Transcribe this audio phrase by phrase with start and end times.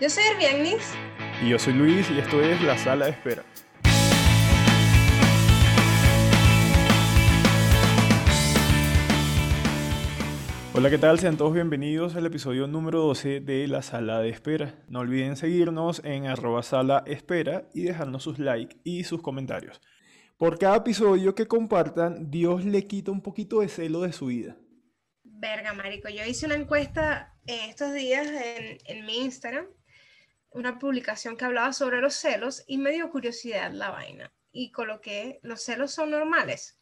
[0.00, 0.94] Yo soy Herbianis.
[1.42, 3.42] Y yo soy Luis y esto es La Sala de Espera.
[10.72, 11.18] Hola, ¿qué tal?
[11.18, 14.76] Sean todos bienvenidos al episodio número 12 de La Sala de Espera.
[14.86, 19.80] No olviden seguirnos en arroba sala espera y dejarnos sus likes y sus comentarios.
[20.36, 24.56] Por cada episodio que compartan, Dios le quita un poquito de celo de su vida.
[25.24, 26.08] Verga, marico.
[26.08, 29.66] Yo hice una encuesta estos días en, en mi Instagram
[30.50, 34.32] una publicación que hablaba sobre los celos y me dio curiosidad la vaina.
[34.52, 36.78] Y coloqué, los celos son normales.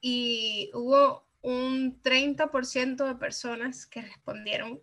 [0.00, 4.80] Y hubo un 30% de personas que respondieron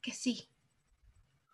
[0.00, 0.48] que sí.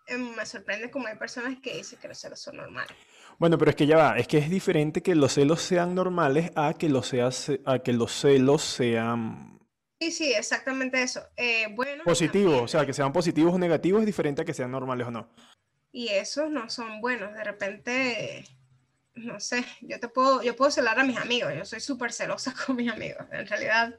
[0.07, 2.97] Em, me sorprende como hay personas que dicen que los celos son normales.
[3.37, 6.51] Bueno, pero es que ya va, es que es diferente que los celos sean normales
[6.55, 7.13] a que los,
[7.65, 9.58] a que los celos sean
[9.99, 11.27] Sí, sí, exactamente eso.
[11.35, 14.71] Eh, bueno, Positivo, o sea, que sean positivos o negativos es diferente a que sean
[14.71, 15.29] normales o no.
[15.91, 17.33] Y esos no son buenos.
[17.33, 18.45] De repente,
[19.15, 21.53] no sé, yo te puedo, yo puedo celar a mis amigos.
[21.53, 23.25] Yo soy súper celosa con mis amigos.
[23.31, 23.97] En realidad,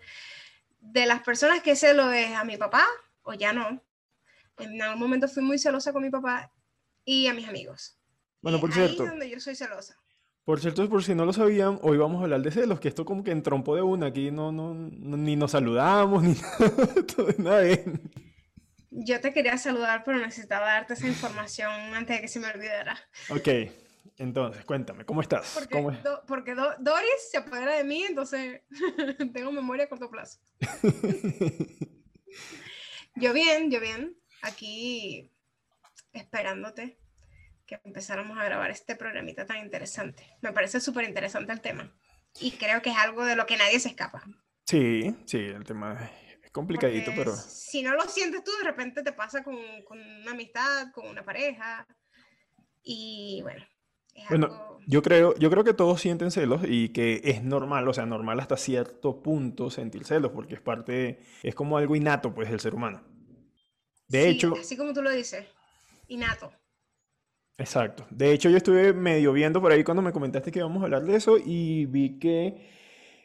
[0.80, 2.86] de las personas que celo es a mi papá
[3.22, 3.82] o ya no.
[4.58, 6.50] En algún momento fui muy celosa con mi papá
[7.04, 7.98] y a mis amigos.
[8.40, 9.02] Bueno, por cierto.
[9.02, 9.99] Ahí es donde yo soy celosa.
[10.50, 13.04] Por cierto, por si no lo sabían, hoy vamos a hablar de celos, que esto
[13.04, 16.34] como que entrompó de una, aquí no, no, ni nos saludamos, ni
[17.38, 17.62] nada
[18.90, 22.98] Yo te quería saludar, pero necesitaba darte esa información antes de que se me olvidara.
[23.28, 23.46] Ok,
[24.18, 25.68] entonces, cuéntame, ¿cómo estás?
[26.26, 28.62] Porque, Doris se apodera de mí, entonces
[29.32, 30.40] tengo memoria a corto plazo.
[33.14, 35.30] yo bien, yo bien, aquí
[36.12, 36.99] esperándote
[37.70, 40.36] que empezáramos a grabar este programita tan interesante.
[40.42, 41.94] Me parece súper interesante el tema.
[42.40, 44.24] Y creo que es algo de lo que nadie se escapa.
[44.66, 46.10] Sí, sí, el tema
[46.42, 47.32] es complicadito, pero...
[47.36, 51.24] Si no lo sientes tú, de repente te pasa con, con una amistad, con una
[51.24, 51.86] pareja.
[52.82, 53.64] Y bueno.
[54.30, 58.04] bueno, yo creo, yo creo que todos sienten celos y que es normal, o sea,
[58.04, 62.58] normal hasta cierto punto sentir celos, porque es parte, es como algo innato, pues, del
[62.58, 63.06] ser humano.
[64.08, 64.54] De hecho...
[64.58, 65.47] Así como tú lo dices,
[66.08, 66.52] innato.
[67.60, 68.06] Exacto.
[68.09, 71.04] De hecho, yo estuve medio viendo por ahí cuando me comentaste que íbamos a hablar
[71.04, 72.56] de eso y vi que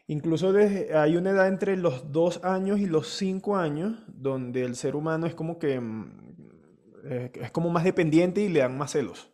[0.07, 0.53] incluso
[0.93, 5.25] hay una edad entre los dos años y los cinco años donde el ser humano
[5.25, 6.25] es como que mm,
[7.33, 9.31] es como más dependiente y le dan más celos.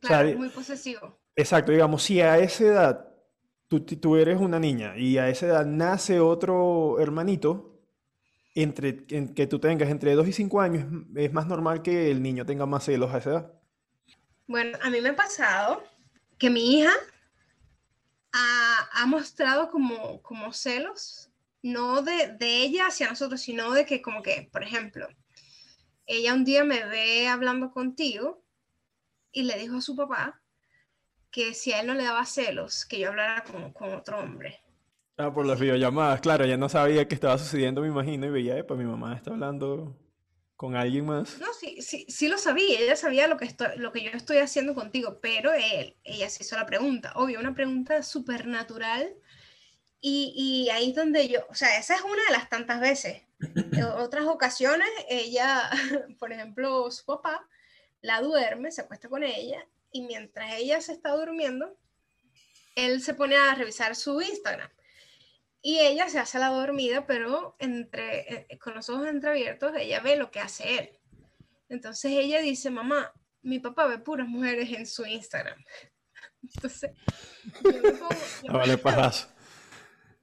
[0.00, 1.18] Claro, muy posesivo.
[1.34, 3.08] Exacto, digamos, si a esa edad
[3.66, 7.80] tú, tú eres una niña y a esa edad nace otro hermanito,
[8.54, 10.86] entre, que tú tengas entre dos y cinco años,
[11.16, 13.59] es más normal que el niño tenga más celos a esa edad.
[14.50, 15.84] Bueno, a mí me ha pasado
[16.36, 16.90] que mi hija
[18.32, 21.30] ha, mostrado como, como celos,
[21.62, 25.06] no de, ella hacia nosotros, sino de que como que, por ejemplo,
[26.04, 28.42] ella un día me ve hablando contigo
[29.30, 30.42] y le dijo a su papá
[31.30, 34.64] que si a él no le daba celos, que yo hablara con, con otro hombre.
[35.16, 38.66] Ah, por las videollamadas, claro, ella no sabía qué estaba sucediendo, me imagino, y veía,
[38.66, 39.96] pues mi mamá está hablando
[40.60, 41.38] con alguien más.
[41.38, 44.36] No, sí, sí, sí lo sabía, ella sabía lo que, estoy, lo que yo estoy
[44.36, 49.10] haciendo contigo, pero él, ella se hizo la pregunta, obvio, una pregunta súper natural.
[50.02, 53.22] Y, y, ahí es donde yo, o sea, esa es una de las tantas veces.
[53.72, 55.70] En otras ocasiones, ella,
[56.18, 57.48] por ejemplo, su papá
[58.02, 61.74] la duerme, se acuesta con ella, y mientras ella se está durmiendo,
[62.74, 64.68] él se pone a revisar su Instagram.
[65.62, 70.16] Y ella se hace la dormida, pero entre, eh, con los ojos entreabiertos, ella ve
[70.16, 70.98] lo que hace él.
[71.68, 73.12] Entonces ella dice, mamá,
[73.42, 75.62] mi papá ve puras mujeres en su Instagram.
[76.42, 76.92] Entonces,
[77.62, 78.08] yo me pongo,
[78.42, 78.80] yo, vale,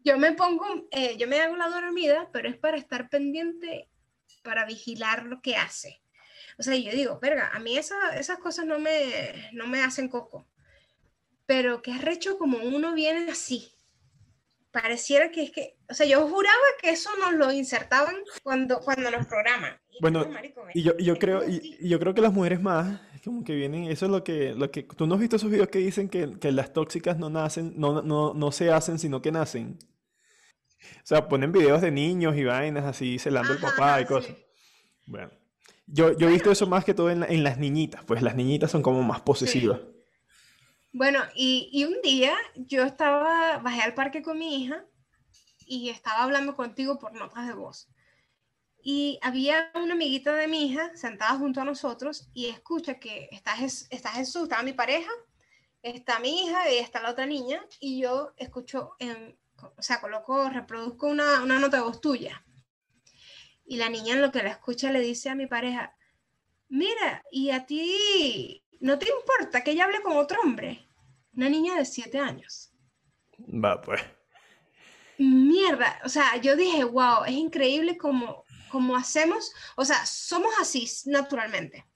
[0.03, 3.89] yo me pongo, eh, yo me hago la dormida, pero es para estar pendiente,
[4.43, 6.01] para vigilar lo que hace.
[6.57, 10.47] O sea, yo digo, verga, a mí esas cosas no me, no me hacen coco.
[11.45, 13.71] Pero que arrecho como uno viene así,
[14.81, 19.09] pareciera que es que, o sea, yo juraba que eso nos lo insertaban cuando, cuando
[19.09, 19.73] nos programan.
[20.01, 20.25] bueno,
[20.73, 24.05] y yo, yo creo, y, yo creo que las mujeres más, como que vienen, eso
[24.05, 26.52] es lo que, lo que, tú no has visto esos videos que dicen que, que
[26.52, 29.79] las tóxicas no nacen, no, no, no se hacen, sino que nacen.
[30.79, 34.35] O sea, ponen videos de niños y vainas así, celando el papá y cosas.
[35.07, 35.31] Bueno,
[35.87, 38.69] yo, yo he visto eso más que todo en, en, las niñitas, pues las niñitas
[38.69, 39.79] son como más posesivas.
[40.93, 44.85] Bueno, y, un día yo estaba, bajé al parque con mi hija
[45.66, 47.89] y estaba hablando contigo por notas de voz.
[48.81, 53.55] Y había una amiguita de mi hija sentada junto a nosotros y escucha que está,
[53.89, 55.11] está Jesús, está mi pareja,
[55.81, 60.49] está mi hija y está la otra niña y yo escucho, en, o sea, coloco,
[60.49, 62.45] reproduzco una, una nota de voz tuya.
[63.66, 65.97] Y la niña en lo que la escucha le dice a mi pareja,
[66.69, 70.88] mira, ¿y a ti no te importa que ella hable con otro hombre?
[71.35, 72.72] Una niña de siete años.
[73.40, 74.02] Va, pues.
[75.18, 80.88] Mierda, o sea, yo dije, wow, es increíble como, como hacemos, o sea, somos así
[81.06, 81.88] naturalmente,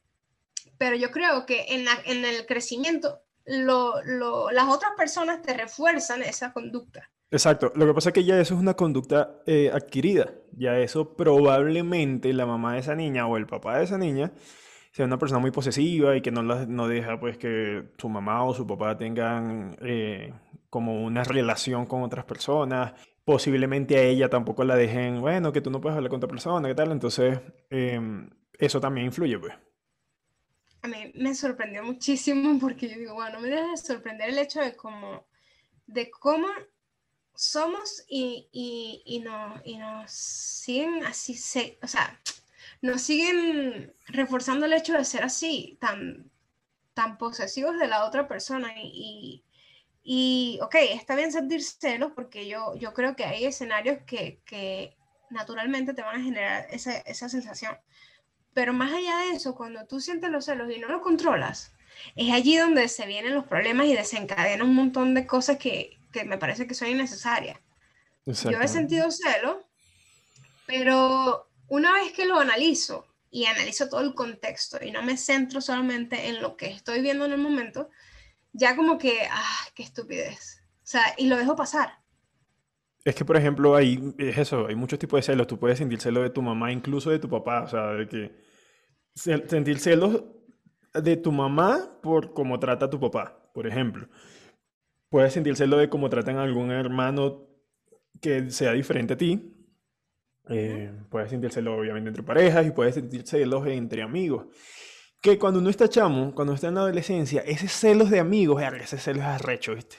[0.77, 6.23] pero yo creo que en, en el crecimiento lo, lo, las otras personas te refuerzan
[6.23, 7.11] esa conducta.
[7.29, 11.15] Exacto, lo que pasa es que ya eso es una conducta eh, adquirida, ya eso
[11.15, 14.33] probablemente la mamá de esa niña o el papá de esa niña
[14.91, 18.53] sea una persona muy posesiva y que no, no deja pues que su mamá o
[18.53, 20.33] su papá tengan eh,
[20.69, 22.93] como una relación con otras personas.
[23.23, 26.67] Posiblemente a ella tampoco la dejen, bueno, que tú no puedes hablar con otra persona,
[26.67, 26.91] ¿qué tal?
[26.91, 27.39] Entonces,
[27.69, 29.53] em, eso también influye, pues.
[30.81, 34.39] A mí me sorprendió muchísimo porque yo digo, bueno, no me deja de sorprender el
[34.39, 35.25] hecho de cómo,
[35.85, 36.47] de cómo
[37.33, 42.19] somos y, y, y, no, y nos siguen así, se, o sea,
[42.81, 46.31] nos siguen reforzando el hecho de ser así, tan,
[46.93, 48.73] tan posesivos de la otra persona.
[48.77, 49.43] Y,
[50.03, 54.97] y, ok, está bien sentir celos porque yo, yo creo que hay escenarios que, que
[55.29, 57.77] naturalmente te van a generar esa, esa sensación.
[58.53, 61.73] Pero más allá de eso, cuando tú sientes los celos y no los controlas,
[62.15, 66.23] es allí donde se vienen los problemas y desencadenan un montón de cosas que, que
[66.23, 67.59] me parece que son innecesarias.
[68.25, 69.57] Yo he sentido celos,
[70.67, 75.61] pero una vez que lo analizo y analizo todo el contexto y no me centro
[75.61, 77.89] solamente en lo que estoy viendo en el momento,
[78.51, 80.61] ya como que, ah, qué estupidez.
[80.83, 81.93] O sea, y lo dejo pasar.
[83.05, 85.47] Es que, por ejemplo, hay, es eso, hay muchos tipos de celos.
[85.47, 87.63] Tú puedes sentir celos de tu mamá, incluso de tu papá.
[87.63, 88.35] O sea, de que
[89.15, 90.25] sentir celos
[90.93, 94.09] de tu mamá por cómo trata a tu papá, por ejemplo.
[95.07, 97.47] Puedes sentir celos de cómo tratan a algún hermano
[98.19, 99.60] que sea diferente a ti.
[100.49, 104.47] Eh, puedes sentir celos, obviamente, entre parejas y puedes sentir celos entre amigos.
[105.21, 108.97] Que cuando uno está chamo, cuando está en la adolescencia, ese celos de amigos, ese
[108.97, 109.97] celos es arrecho, ¿viste?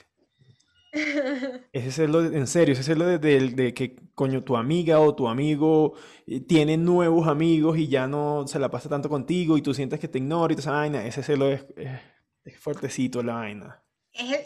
[1.73, 5.95] Ese celo, en serio, ese celo de, de, que, coño, tu amiga o tu amigo
[6.27, 9.99] eh, tiene nuevos amigos y ya no se la pasa tanto contigo y tú sientes
[9.99, 11.65] que te ignora y toda esa vaina, ese celo es,
[12.45, 13.83] es, fuertecito la vaina.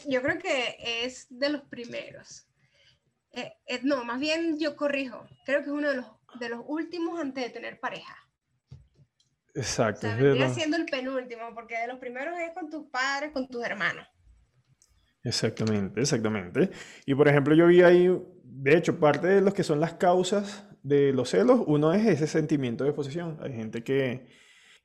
[0.09, 2.46] yo creo que es de los primeros.
[3.37, 6.07] Eh, eh, no, más bien yo corrijo, creo que es uno de los,
[6.41, 8.17] de los últimos antes de tener pareja.
[9.55, 10.09] Exacto.
[10.09, 13.63] O sea, siendo el penúltimo, porque de los primeros es con tus padres, con tus
[13.63, 14.07] hermanos.
[15.23, 16.71] Exactamente, exactamente.
[17.05, 18.09] Y por ejemplo, yo vi ahí,
[18.43, 22.27] de hecho, parte de los que son las causas de los celos, uno es ese
[22.27, 23.39] sentimiento de posesión.
[23.43, 24.29] Hay gente que,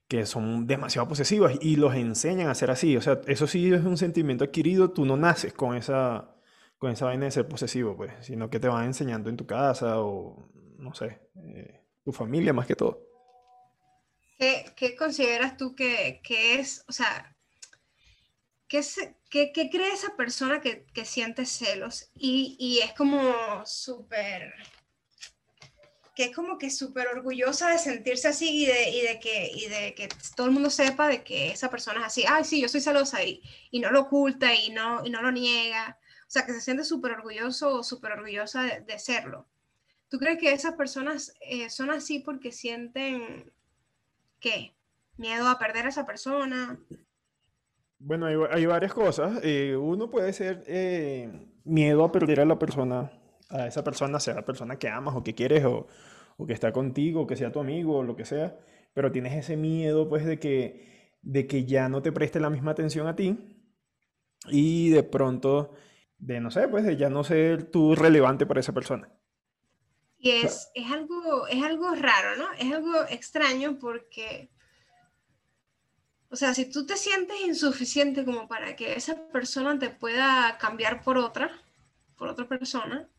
[0.09, 2.97] que son demasiado posesivas y los enseñan a ser así.
[2.97, 6.35] O sea, eso sí es un sentimiento adquirido, tú no naces con esa,
[6.81, 10.01] con esa vaina de ser posesivo, pues, sino que te van enseñando en tu casa
[10.01, 10.49] o,
[10.79, 12.99] no sé, eh, tu familia más que todo.
[14.39, 17.37] ¿Qué, qué consideras tú que, que es, o sea,
[18.67, 18.81] ¿Qué,
[19.29, 23.31] qué, cree esa persona que, que siente celos y, y es como
[23.65, 24.53] súper,
[26.15, 29.67] que es como que súper orgullosa de sentirse así y de, y de, que, y
[29.67, 32.69] de que todo el mundo sepa de que esa persona es así, ay, sí, yo
[32.69, 35.99] soy celosa y, y no lo oculta y no, y no lo niega,
[36.31, 39.47] sea, que se siente súper orgulloso o súper orgullosa de, de, serlo.
[40.09, 43.51] ¿Tú crees que esas personas eh, son así porque sienten,
[44.39, 44.75] ¿qué?
[45.17, 46.79] Miedo a perder a esa persona,
[48.03, 49.39] bueno, hay, varias cosas.
[49.43, 51.29] Eh, uno puede ser eh,
[51.63, 53.11] miedo a perder a la persona,
[53.49, 55.87] a esa persona, sea la persona que amas o que quieres o,
[56.37, 58.57] o, que está contigo, que sea tu amigo o lo que sea,
[58.93, 62.71] pero tienes ese miedo pues de que, de que ya no te preste la misma
[62.71, 63.37] atención a ti
[64.49, 65.71] y de pronto,
[66.21, 69.09] de no sé, pues de ya no ser tú relevante para esa persona.
[70.17, 72.51] Y es, es, algo, es algo raro, ¿no?
[72.53, 74.49] Es algo extraño porque
[76.31, 81.03] o sea, si tú te sientes insuficiente como para que esa persona te pueda cambiar
[81.03, 81.51] por otra,
[82.17, 83.09] por otra persona,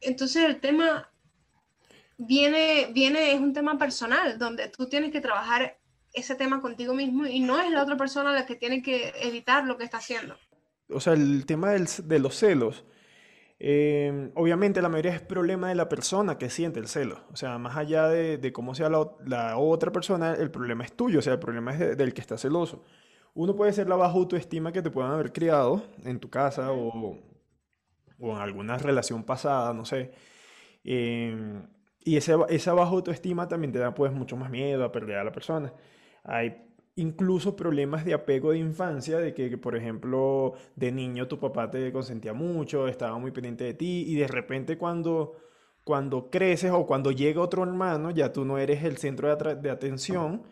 [0.00, 1.10] entonces el tema
[2.16, 5.78] viene, viene, es un tema personal, donde tú tienes que trabajar
[6.14, 9.66] ese tema contigo mismo y no es la otra persona la que tiene que evitar
[9.66, 10.38] lo que está haciendo.
[10.94, 12.84] O sea, el tema de los celos
[13.66, 17.20] Em, obviamente la mayoría es problema de la persona que siente el celo.
[17.32, 21.22] O sea, más allá de, cómo sea la, otra persona, el problema es tuyo, o
[21.22, 22.84] sea, el problema es del que está celoso.
[23.34, 27.18] Uno puede ser la baja autoestima que te puedan haber criado en tu casa o,
[28.18, 30.12] o en alguna relación pasada, no sé.
[30.84, 31.66] Em,
[32.04, 35.32] y esa baja autoestima también te da pues mucho más miedo a perder a la
[35.32, 35.72] persona.
[36.24, 41.70] Hay incluso problemas de apego de infancia, de que, por ejemplo, de niño tu papá
[41.70, 45.34] te consentía mucho, estaba muy pendiente de ti y de repente cuando,
[45.82, 50.42] cuando creces o cuando llega otro hermano, ya tú no eres el centro de, atención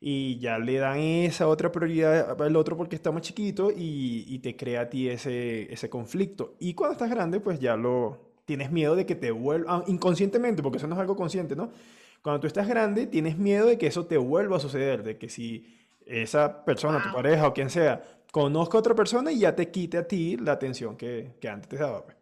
[0.00, 4.56] y ya le dan esa otra prioridad al otro porque está más chiquito y, te
[4.56, 6.54] crea a ti ese, ese conflicto.
[6.60, 10.62] Y cuando estás grande, pues ya lo tienes miedo de que te vuelva, ah, inconscientemente,
[10.62, 11.70] porque eso no es algo consciente, ¿no?
[12.22, 15.28] Cuando tú estás grande, tienes miedo de que eso te vuelva a suceder, de que
[15.28, 15.78] si
[16.08, 19.98] esa persona, tu pareja o quien sea, conozca a otra persona y ya te quite
[19.98, 22.04] a ti la atención que, que antes te daba.
[22.04, 22.16] Pues.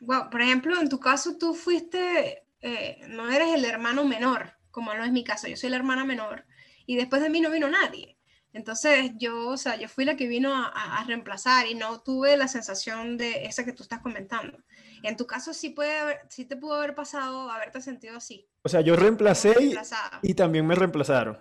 [0.00, 4.94] Wow, por ejemplo, en tu caso tú fuiste, eh, no eres el hermano menor, como
[4.94, 6.44] no es mi caso, yo soy la hermana menor
[6.86, 8.16] y después de mí no vino nadie.
[8.52, 12.48] Entonces yo, o sea, yo fui la que vino a, reemplazar y no tuve la
[12.48, 14.58] sensación de esa que tú estás comentando.
[15.02, 18.48] En tu caso sí, puede haber, sí te pudo haber pasado, haberte sentido así.
[18.62, 19.54] O sea, yo reemplacé
[20.22, 21.38] y, también me reemplazaron.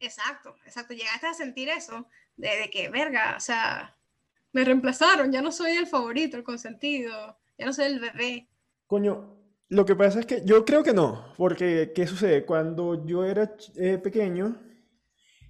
[0.00, 0.94] Exacto, exacto.
[0.94, 3.96] Llegaste a sentir eso, de, que, verga, o sea,
[4.52, 8.48] me reemplazaron, ya no soy el favorito, el consentido, ya no soy el bebé.
[8.86, 9.36] Coño,
[9.68, 12.44] lo que pasa es que yo creo que no, porque ¿qué sucede?
[12.44, 14.60] Cuando yo era eh, pequeño,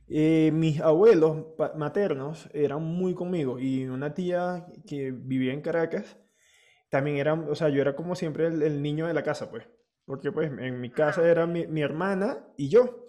[0.08, 6.16] eh, mis abuelos maternos eran muy conmigo y una tía que vivía en Caracas
[6.88, 9.68] también era, o sea, yo era como siempre el, niño de la casa, pues,
[10.04, 13.06] porque pues en mi casa era mi, hermana y yo.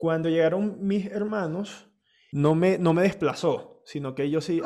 [0.00, 1.90] Cuando llegaron mis hermanos,
[2.32, 4.62] no me, no me desplazó, sino que ellos sí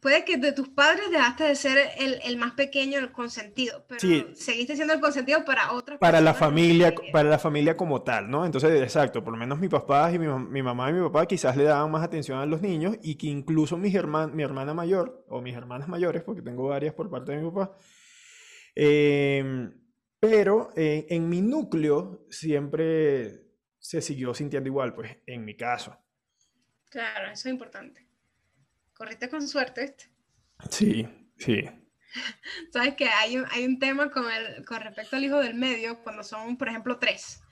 [0.00, 4.00] puede que de tus padres dejaste de ser el, el más pequeño, el consentido, pero
[4.34, 8.44] seguiste siendo el consentido para otras Para la familia, para la familia como tal, ¿no?
[8.44, 11.56] Entonces, exacto, por lo menos mis papás y mi, mi, mamá y mi papá quizás
[11.56, 15.24] le daban más atención a los niños y que incluso mis herman, mi hermana mayor
[15.28, 17.76] o mis hermanas mayores, porque tengo varias por parte de mi papá,
[18.74, 19.72] em,
[20.18, 23.51] pero eh, en mi núcleo siempre
[23.82, 25.94] se siguió sintiendo igual, pues en mi caso.
[26.88, 28.12] Claro, eso es importante
[29.02, 29.96] corriste con suerte.
[30.70, 31.64] Sí, sí.
[32.72, 36.04] Sabes que hay un, hay un tema con, el, con respecto al hijo del medio,
[36.04, 37.42] cuando son, por ejemplo, tres.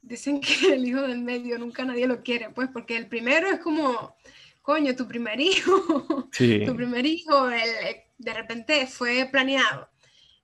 [0.00, 3.60] Dicen que el hijo del medio nunca nadie lo quiere, pues, porque el primero es
[3.60, 4.16] como,
[4.60, 6.62] coño, tu primer hijo, sí.
[6.66, 9.88] tu primer hijo, de repente fue planeado.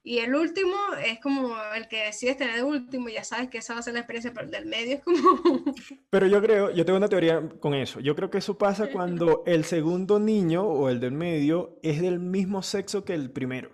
[0.02, 3.75] Y el último es como el que decides tener de último, ya sabes que esa
[3.75, 5.14] va a ser la experiencia, pero el del medio es como...
[6.11, 8.00] Pero yo creo, yo tengo una teoría con eso.
[8.00, 12.21] Yo creo que eso pasa cuando el segundo niño o el del medio es del
[12.21, 13.71] mismo sexo que el primero.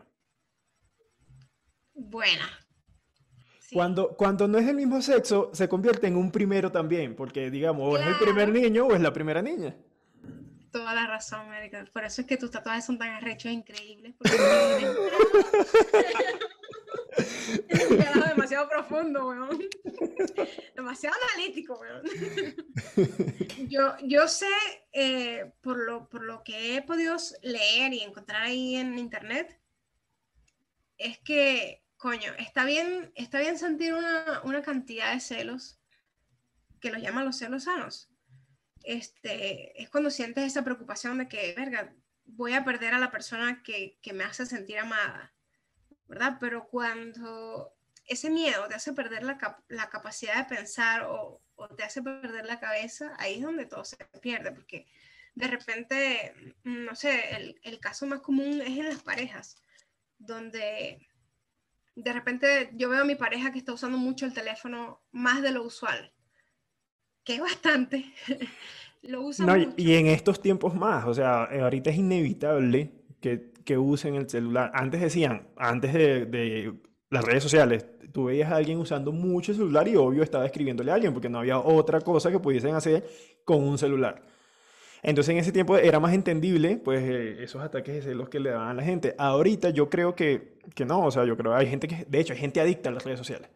[1.93, 2.49] Buena.
[3.73, 7.95] Cuando, cuando no es del mismo sexo, se convierte en un primero también, porque digamos,
[7.95, 9.76] o es el primer niño o es la primera niña
[10.75, 11.85] toda la razón, América.
[11.93, 14.16] Por eso es que tus tatuajes son tan arrechos e increíbles.
[14.19, 14.37] Porque
[17.69, 19.61] es demasiado profundo, weón.
[20.75, 22.02] Demasiado analítico, weón.
[23.69, 24.49] Yo, yo sé,
[24.93, 29.61] eh, por, lo, por lo que he podido leer y encontrar ahí en internet,
[30.99, 35.78] es que, coño, está bien, está bien sentir una, una cantidad de celos
[36.81, 38.11] que los llaman los celos sanos
[38.85, 41.93] este, es cuando sientes esa preocupación de que, verga,
[42.26, 45.35] voy a perder a la persona que, me hace sentir amada,
[46.07, 46.37] ¿verdad?
[46.38, 47.75] Pero cuando
[48.07, 49.38] ese miedo te hace perder la,
[49.88, 51.41] capacidad de pensar o,
[51.76, 54.87] te hace perder la cabeza, ahí es donde todo se pierde, porque
[55.35, 59.57] de repente, no sé, el, el caso más común es en las parejas,
[60.19, 61.09] donde
[61.97, 65.53] de repente yo veo a mi pareja que está usando mucho el teléfono más de
[65.53, 66.13] lo usual
[67.25, 68.04] que es bastante.
[69.02, 72.90] lo usan no, Y en estos tiempos más, o sea, eh, ahorita es inevitable
[73.21, 74.71] que, que usen el celular.
[74.75, 76.75] Antes decían, antes de, de,
[77.11, 80.90] las redes sociales, tú veías a alguien usando mucho el celular y obvio estaba escribiéndole
[80.90, 83.04] a alguien porque no había otra cosa que pudiesen hacer
[83.45, 84.23] con un celular.
[85.02, 88.50] Entonces en ese tiempo era más entendible, pues, eh, esos ataques de los que le
[88.50, 89.14] daban a la gente.
[89.19, 92.21] Ahorita yo creo que, que no, o sea, yo creo que hay gente que, de
[92.21, 93.50] hecho, hay gente adicta a las redes sociales.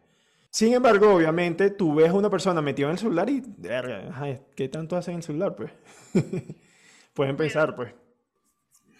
[0.51, 3.43] Sin embargo, obviamente, tú ves a una persona metida en el celular y,
[4.55, 5.55] ¿qué tanto hacen en el celular?
[5.55, 5.71] Pues
[7.13, 7.93] pueden pensar, pues.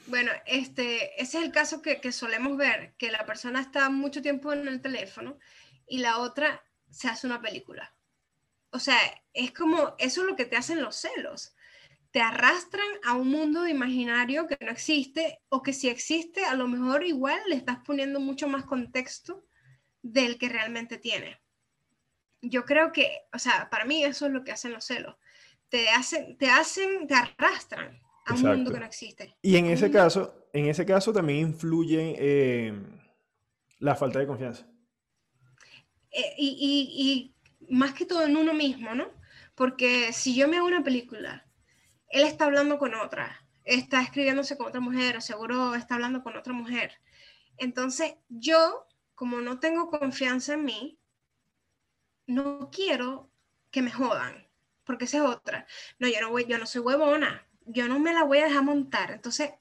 [0.06, 4.22] Bueno, este, ese es el caso que, que, solemos ver, que la persona está mucho
[4.22, 5.38] tiempo en el teléfono
[5.88, 7.94] y la otra se hace una película.
[8.72, 8.98] O sea,
[9.34, 11.56] es como, eso es lo que te hacen los celos.
[12.12, 16.68] Te arrastran a un mundo imaginario que no existe o que si existe, a lo
[16.68, 19.46] mejor igual le estás poniendo mucho más contexto
[20.02, 21.40] del que realmente tiene.
[22.42, 25.16] Yo creo que, o sea, para mí eso es lo que hacen los celos.
[25.70, 29.36] Te hacen, te hacen, te arrastran a un mundo que no existe.
[29.42, 32.74] Y en ese caso, en ese caso también influye eh,
[33.80, 34.66] la falta de confianza.
[36.12, 39.08] Eh, y, y más que todo en uno mismo, ¿no?
[39.56, 41.46] Porque si yo me hago una película,
[42.08, 46.36] él está hablando con otra, está escribiéndose con otra mujer, o seguro está hablando con
[46.36, 46.94] otra mujer.
[47.58, 48.88] Entonces, yo
[49.20, 50.98] como no tengo confianza en mí,
[52.26, 53.30] no quiero
[53.70, 54.48] que me jodan.
[54.86, 55.68] porque esa es otra.
[56.00, 58.64] No, yo no, voy, yo no soy huevona, yo no me la voy a dejar
[58.64, 59.12] montar.
[59.12, 59.52] Entonces,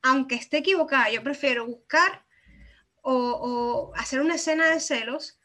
[0.00, 2.24] aunque esté equivocada, yo prefiero buscar
[3.02, 5.38] o, hacer una escena de celos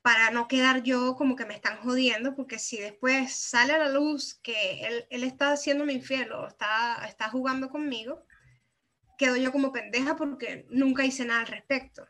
[0.00, 3.90] para no quedar yo como que me están jodiendo, porque si después sale a la
[3.90, 8.24] luz que él, él está haciéndome infiel o está, está jugando conmigo,
[9.18, 12.08] quedo yo como pendeja porque nunca hice nada al respecto.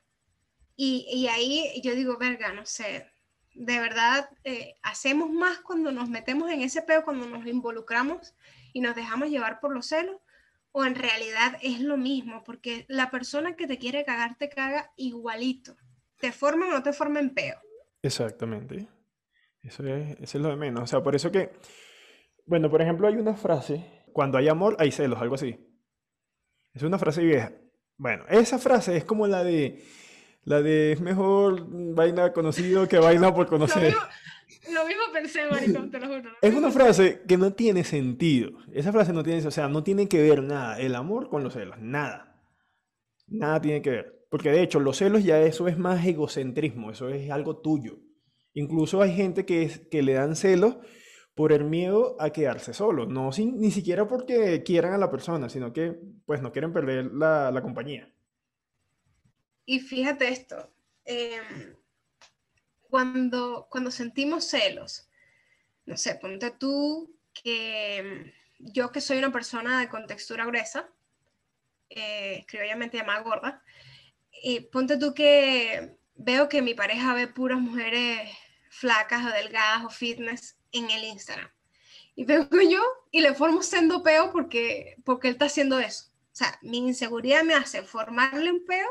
[0.76, 3.06] Y, y ahí yo digo, verga, no sé,
[3.54, 8.34] de verdad eh, hacemos más cuando nos metemos en ese peo, cuando nos involucramos
[8.72, 10.16] y nos dejamos llevar por los celos,
[10.72, 14.90] o en realidad es lo mismo, porque la persona que te quiere cagar te caga
[14.96, 15.76] igualito,
[16.18, 17.56] te forma o no te forma en peo.
[18.00, 18.88] Exactamente.
[19.62, 20.84] Eso es, eso es lo de menos.
[20.84, 21.52] O sea, por eso que,
[22.46, 25.56] bueno, por ejemplo, hay una frase, cuando hay amor, hay celos, algo así.
[26.72, 27.52] Es una frase vieja.
[27.98, 29.84] Bueno, esa frase es como la de,
[30.44, 33.94] la de es mejor vaina conocido que vaina por conocer.
[34.72, 36.30] Lo mismo, pensé, maricón, te lo juro.
[36.40, 38.52] Es una frase que no tiene sentido.
[38.72, 41.54] Esa frase no tiene, o sea, no tiene que ver nada el amor con los
[41.54, 42.40] celos, nada.
[43.26, 44.26] Nada tiene que ver.
[44.30, 47.98] Porque de hecho, los celos ya eso es más egocentrismo, eso es algo tuyo.
[48.54, 50.76] Incluso hay gente que, que le dan celos
[51.34, 55.72] por el miedo a quedarse solo, no ni siquiera porque quieran a la persona, sino
[55.72, 58.11] que pues no quieren perder la, compañía.
[59.64, 60.72] Y fíjate esto,
[61.04, 61.76] em,
[62.88, 65.08] cuando, cuando sentimos celos,
[65.86, 70.88] no sé, ponte tú que em, yo que soy una persona de contextura gruesa,
[71.90, 73.62] eh, criollamente llamada gorda,
[74.42, 78.30] y ponte tú que veo que mi pareja ve puras mujeres
[78.70, 81.50] flacas o delgadas o fitness en el Instagram.
[82.14, 86.10] Y vengo yo y le formo sendo peo porque, porque él está haciendo eso.
[86.32, 88.88] O sea, mi inseguridad me hace formarle un peo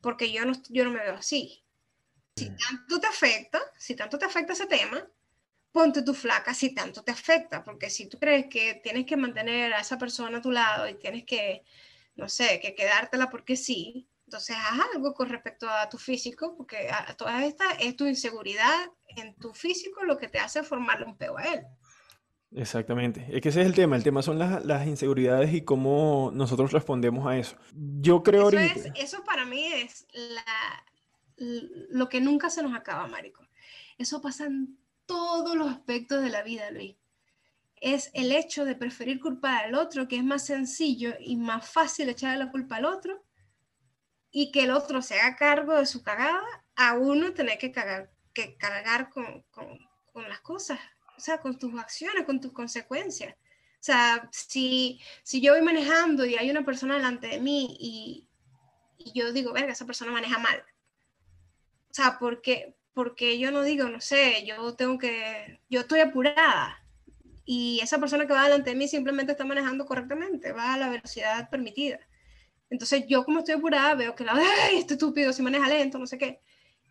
[0.00, 1.64] porque yo no, yo no me veo así.
[2.36, 2.56] Si mm.
[2.56, 5.06] tanto te afecta, si tanto te afecta ese tema,
[5.72, 9.72] ponte tu flaca si tanto te afecta, porque si tú crees que tienes que mantener
[9.72, 11.62] a esa persona a tu lado y tienes que,
[12.16, 16.90] no sé, que quedártela porque sí, entonces, haz algo con respecto a tu físico, porque
[16.90, 21.16] a, toda esta es tu inseguridad en tu físico lo que te hace formarle un
[21.16, 21.62] peo a él.
[22.52, 23.26] Exactamente.
[23.30, 23.96] Es que ese es el tema.
[23.96, 27.56] El tema son las, las inseguridades y cómo nosotros respondemos a eso.
[27.74, 30.84] Yo creo eso, eso para mí es la,
[31.90, 33.46] lo que nunca se nos acaba, Marico.
[33.98, 36.96] Eso pasa en todos los aspectos de la vida, Luis.
[37.80, 42.08] Es el hecho de preferir culpar al otro, que es más sencillo y más fácil
[42.08, 43.24] echarle la culpa al otro,
[44.30, 46.42] y que el otro se haga cargo de su cagada,
[46.76, 49.78] a uno tener que, cagar, que cargar con, con,
[50.12, 50.78] con, las cosas,
[51.18, 53.34] o sea, con tus acciones, con tus consecuencias.
[53.34, 58.28] O sea, si, si yo voy manejando y hay una persona delante de mí y,
[58.96, 60.64] y yo digo, verga, esa persona maneja mal.
[61.90, 66.78] O sea, porque, porque yo no digo, no sé, yo tengo que, yo estoy apurada
[67.44, 70.88] y esa persona que va delante de mí simplemente está manejando correctamente, va a la
[70.88, 71.98] velocidad permitida.
[72.70, 76.06] Entonces yo como estoy apurada veo que la, ¡ay, este estúpido si maneja lento, no
[76.06, 76.40] sé qué!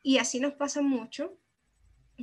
[0.04, 1.38] Y así nos pasa mucho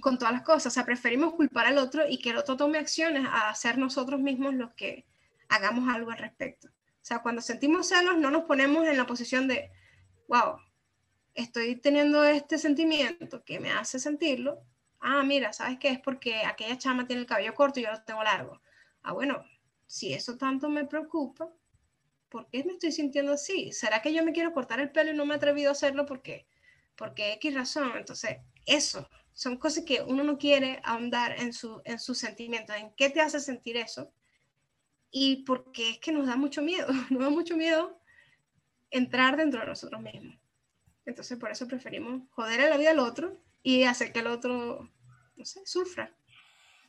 [0.00, 0.66] con todas las cosas.
[0.66, 4.20] O sea, preferimos culpar al otro y que el otro tome acciones a ser nosotros
[4.20, 5.06] mismos los que
[5.48, 6.68] hagamos algo al respecto.
[6.68, 9.70] O sea, cuando sentimos celos no nos ponemos en la posición de,
[10.28, 10.58] wow,
[11.34, 14.62] estoy teniendo este sentimiento que me hace sentirlo.
[15.00, 15.90] Ah, mira, ¿sabes qué?
[15.90, 18.60] Es porque aquella chama tiene el cabello corto y yo lo tengo largo.
[19.02, 19.44] Ah, bueno,
[19.86, 21.50] si eso tanto me preocupa,
[22.30, 23.70] ¿por qué me estoy sintiendo así?
[23.72, 26.06] ¿Será que yo me quiero cortar el pelo y no me he atrevido a hacerlo
[26.06, 26.46] porque,
[26.96, 27.92] porque X razón?
[27.96, 32.94] Entonces, eso, son cosas que uno no quiere ahondar en, su, en sus sentimientos, en
[32.96, 34.12] qué te hace sentir eso.
[35.10, 38.00] Y porque es que nos da mucho miedo, nos da mucho miedo
[38.90, 40.38] entrar dentro de nosotros mismos.
[41.04, 44.88] Entonces, por eso preferimos joder a la vida al otro y hacer que el otro,
[45.36, 46.14] no sé, sufra.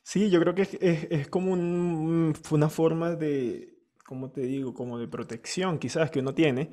[0.03, 4.73] Sí, yo creo que es, es, es como un, una forma de, como te digo,
[4.73, 6.69] como de protección quizás que uno tiene,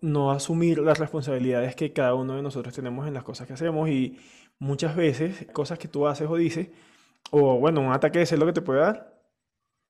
[0.00, 3.88] no asumir las responsabilidades que cada uno de nosotros tenemos en las cosas que hacemos
[3.88, 4.18] y
[4.58, 6.68] muchas veces cosas que tú haces o dices,
[7.30, 9.16] o bueno, un ataque de lo que te puede dar,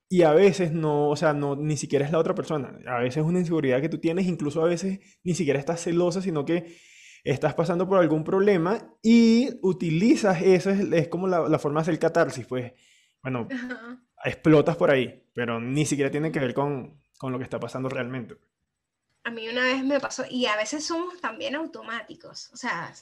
[0.09, 3.18] y a veces no, o sea, no, ni siquiera es la otra persona, a veces
[3.18, 6.76] es una inseguridad que tú tienes, incluso a veces ni siquiera estás celosa, sino que
[7.24, 11.98] estás pasando por algún problema y utilizas eso, es, como la, la, forma de hacer
[11.98, 12.72] catarsis, pues,
[13.22, 13.48] bueno,
[14.24, 17.88] explotas por ahí, pero ni siquiera tiene que ver con, con lo que está pasando
[17.88, 18.37] realmente.
[19.24, 22.94] A mí una vez me pasó, y a veces somos también automáticos, o sea,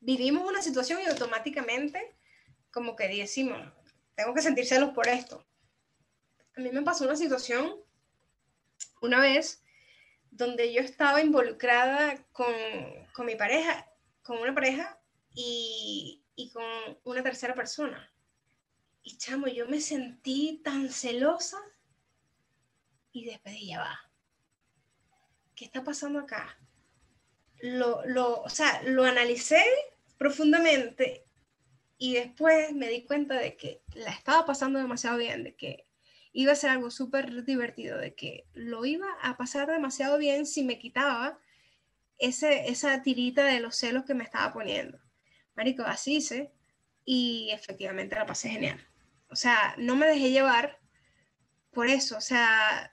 [0.00, 2.16] vivimos una situación y automáticamente
[2.70, 3.60] como que decimos,
[4.14, 5.46] tengo que sentir celos por esto.
[6.56, 7.76] A mí me pasó una situación
[9.00, 9.62] una vez
[10.30, 12.52] donde yo estaba involucrada con,
[13.12, 13.90] con mi pareja,
[14.22, 15.00] con una pareja
[15.34, 16.64] y, y, con
[17.04, 18.12] una tercera persona
[19.02, 21.58] Y chamo, yo me sentí tan celosa
[23.12, 24.12] y después ya va.
[25.54, 26.58] ¿Qué está pasando acá?
[27.60, 29.62] Lo, lo, o sea, lo analicé
[30.16, 31.24] profundamente
[31.98, 35.84] y después me di cuenta de que la estaba pasando demasiado bien, de que
[36.32, 40.62] iba a ser algo súper divertido, de que lo iba a pasar demasiado bien si
[40.62, 41.38] me quitaba
[42.18, 45.00] ese, esa tirita de los celos que me estaba poniendo.
[45.56, 46.52] Marico, así hice
[47.04, 48.86] y efectivamente la pasé genial.
[49.30, 50.78] O sea, no me dejé llevar
[51.72, 52.16] por eso.
[52.16, 52.92] O sea,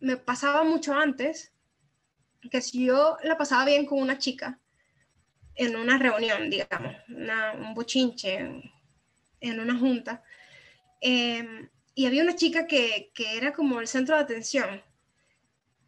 [0.00, 1.52] me pasaba mucho antes
[2.48, 4.58] que si yo la pasaba bien con una chica
[5.54, 8.38] en una reunión, digamos, un bochinche,
[9.40, 10.22] en, una junta,
[11.00, 14.82] em, y había una chica que, que, era como el centro de atención.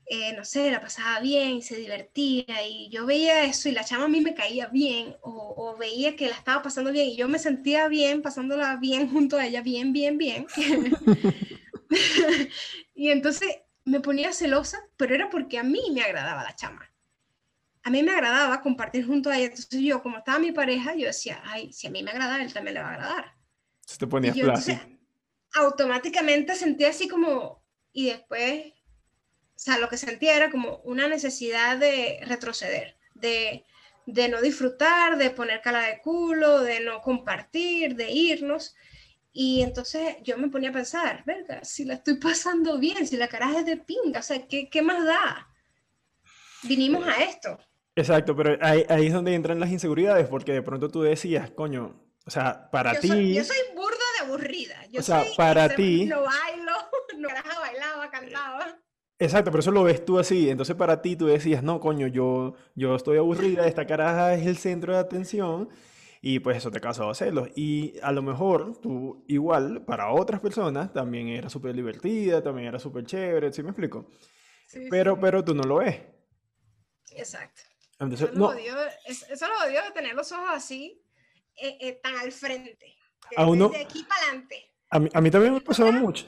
[0.06, 4.04] Eh, no sé, la pasaba bien, se divertía y yo veía eso y la chama
[4.04, 7.28] a mí me caía bien o, o, veía que la estaba pasando bien y yo
[7.28, 10.46] me sentía bien, pasándola bien junto a ella, bien, bien, bien.
[12.94, 16.88] y entonces me ponía celosa, pero era porque a mí me agradaba la chama.
[17.85, 19.47] A mí me agradaba compartir junto a ella.
[19.47, 22.42] Entonces yo, como estaba mi pareja, yo decía, ay, si a mí me agrada, a
[22.42, 23.35] él también le va a agradar.
[23.85, 24.33] Se te ponía
[25.55, 28.73] automáticamente sentía así como, y después,
[29.55, 33.64] o sea, lo que sentía era como una necesidad de retroceder, de,
[34.07, 38.75] de no disfrutar, de poner cara de culo, de no compartir, de irnos.
[39.33, 43.29] Y entonces yo me ponía a pensar, verga, si la estoy pasando bien, si la
[43.29, 45.49] cara es de pinga, o sea, ¿qué, qué más da?
[46.64, 47.59] Vinimos a esto.
[47.97, 51.99] Exacto, pero ahí, ahí, es donde entran las inseguridades, porque de pronto tú decías, coño,
[52.27, 53.35] o sea, para ti...
[53.35, 54.87] yo soy burda de aburrida.
[54.90, 56.05] Yo o sea, para ti...
[56.05, 56.73] No bailo,
[57.18, 57.29] no
[57.61, 58.79] bailaba, cantaba.
[59.18, 60.51] Exacto, pero eso lo ves tú así.
[60.51, 64.59] Entonces para ti tú decías, no, coño, yo, yo estoy aburrida, esta caraja es el
[64.59, 65.68] centro de atención
[66.24, 67.48] y pues eso te causaba celos.
[67.56, 72.78] Y a lo mejor tú igual, para otras personas, también era súper divertida, también era
[72.78, 74.08] súper chévere, ¿sí me explico?
[74.88, 76.00] pero, pero tú no lo ves.
[77.11, 77.62] Exacto.
[78.12, 78.72] eso, lo odio,
[79.04, 81.04] eso lo odio de tener los ojos así,
[81.61, 82.96] eh, eh, tan al frente.
[83.37, 84.70] A uno, de aquí para adelante.
[84.90, 86.26] A mí, a mí también me pasaba mucho.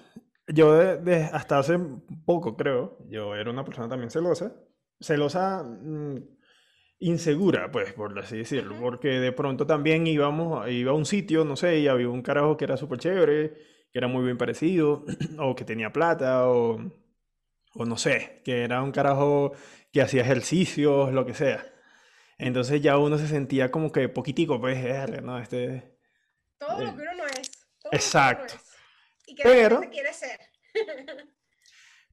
[0.48, 1.78] Yo de, hasta hace
[2.26, 4.56] poco, creo, yo era una persona también celosa.
[5.00, 5.62] Celosa...
[5.62, 6.34] Mm,
[6.98, 11.56] insegura, pues, por así decirlo, porque de pronto también íbamos, iba a un sitio, no
[11.56, 13.54] sé, y había un carajo que era súper chévere,
[13.92, 15.04] que era muy bien parecido,
[15.38, 16.78] o que tenía plata, o,
[17.74, 19.52] o no sé, que era un carajo
[19.92, 21.64] que hacía ejercicios, lo que sea.
[22.38, 24.78] Entonces ya uno se sentía como que poquitico, pues,
[25.22, 25.38] ¿no?
[25.38, 25.96] Este...
[26.58, 27.50] Todo lo eh, que uno no es.
[27.92, 28.54] exacto.
[29.26, 30.40] Y que pero, quiere ser.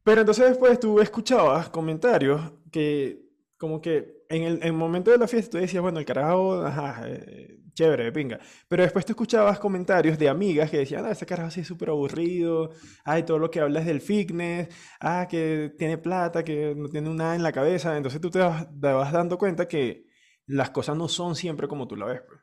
[0.04, 2.42] pero entonces después tú escuchabas comentarios
[2.72, 7.04] que como que en el, momento de la fiesta tú decías, bueno, el carajo, ajá,
[7.06, 8.40] eh, chévere, de pinga.
[8.68, 11.90] Pero después tú escuchabas comentarios de amigas que decían, ah, ese carajo sí es súper
[11.90, 12.72] aburrido,
[13.04, 14.70] ay, todo lo que hablas del fitness,
[15.02, 17.96] ah, que tiene plata, que no tiene nada en la cabeza.
[17.98, 20.06] Entonces tú te vas, dando cuenta que
[20.46, 22.22] las cosas no son siempre como tú la ves.
[22.28, 22.40] Pues.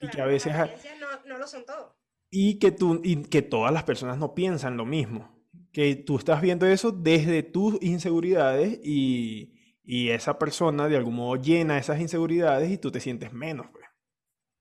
[0.00, 0.54] y que a veces...
[0.54, 1.98] No, no lo son todo.
[2.30, 5.36] Y que, tú, y que todas las personas no piensan lo mismo.
[5.72, 9.59] Que tú estás viendo eso desde tus inseguridades y
[9.92, 13.84] y esa persona de algún modo llena esas inseguridades y tú te sientes menos, pues.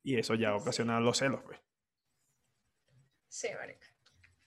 [0.02, 1.60] Y eso ya ocasiona los celos, pues.
[3.28, 3.86] Sí, marica.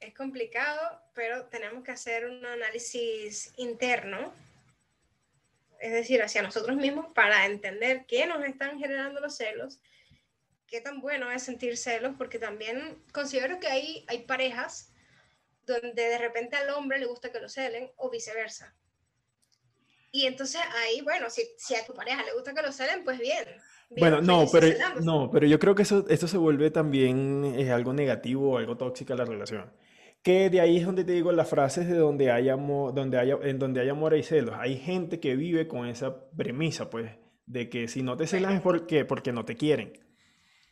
[0.00, 4.34] Es complicado, pero tenemos que hacer un análisis interno,
[5.78, 9.80] es decir, hacia nosotros mismos, para entender qué nos están generando los celos,
[10.66, 14.92] qué tan bueno es sentir celos, porque también considero que hay, hay parejas
[15.64, 18.74] donde de repente al hombre le gusta que lo celen o viceversa.
[20.14, 23.18] Y entonces ahí, bueno, si, si a tu pareja le gusta que lo celen, pues
[23.18, 23.44] bien.
[23.96, 24.68] bueno, no, pero,
[25.00, 28.76] no, pero yo creo que eso, esto se vuelve también es algo negativo o algo
[28.76, 29.72] tóxico a la relación.
[30.22, 33.38] Que de ahí es donde te digo las frases de donde hay amor, donde haya,
[33.42, 34.54] en donde hay amor hay celos.
[34.58, 37.10] Hay gente que vive con esa premisa, pues,
[37.46, 39.94] de que si no te celan es porque, porque no te quieren.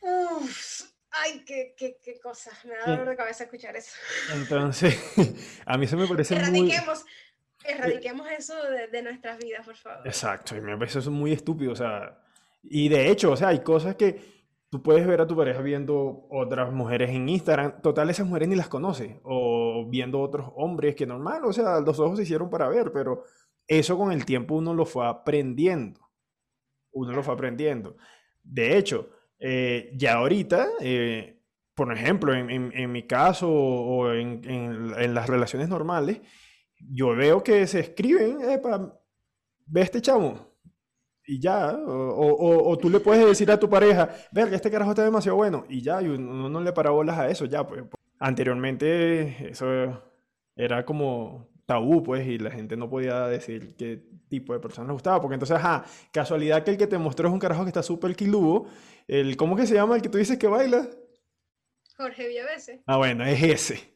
[0.01, 2.51] Uf, ay, qué, qué, qué cosa.
[2.63, 3.91] Me da dolor de cabeza escuchar eso.
[4.35, 4.95] Entonces,
[5.65, 6.71] a mí se me parece muy...
[7.65, 8.53] Erradiquemos eso
[8.91, 10.07] de, nuestras vidas, por favor.
[10.07, 12.19] Exacto, y me parece eso muy estúpido, o sea,
[12.63, 14.21] y de hecho, o sea, hay cosas que
[14.69, 18.55] tú puedes ver a tu pareja viendo otras mujeres en Instagram, total esas mujeres ni
[18.55, 22.69] las conoce, o viendo otros hombres que normal, o sea, los ojos se hicieron para
[22.69, 23.23] ver, pero
[23.67, 25.99] eso con el tiempo uno lo fue aprendiendo,
[26.91, 27.97] uno lo fue aprendiendo.
[28.43, 31.39] De hecho, eh, ya ahorita, eh,
[31.73, 36.21] por ejemplo, en, mi caso o en, en las relaciones normales,
[36.89, 38.93] yo veo que se escriben, para
[39.65, 40.51] ve este chamo.
[41.25, 45.03] Y ya, o, tú le puedes decir a tu pareja, ver que este carajo está
[45.03, 47.83] demasiado bueno, y ya, y uno no le para bolas a eso, ya, pues.
[48.19, 50.01] anteriormente eso
[50.55, 54.93] era como tabú, pues, y la gente no podía decir qué tipo de persona le
[54.93, 57.83] gustaba, porque entonces, ajá, casualidad que el que te mostró es un carajo que está
[57.83, 58.67] súper quilubo,
[59.07, 60.89] el, ¿cómo que se llama el que tú dices que baila?
[61.95, 62.81] Jorge Villavese.
[62.87, 63.91] Ah, bueno, es ese.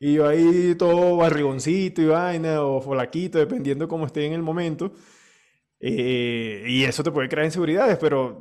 [0.00, 4.92] Y yo ahí todo barrigoncito y vaina, o folaquito, dependiendo cómo esté en el momento.
[5.80, 8.40] Eh, y eso te puede crear inseguridades, pero,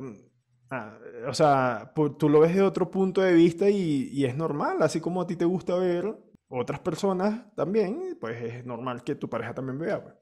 [0.71, 4.77] ah, o sea, tú lo ves de otro punto de vista y, y, es normal,
[4.81, 6.15] así como a ti te gusta ver
[6.49, 10.01] otras personas también, pues es normal que tu pareja también vea.
[10.03, 10.15] Pues.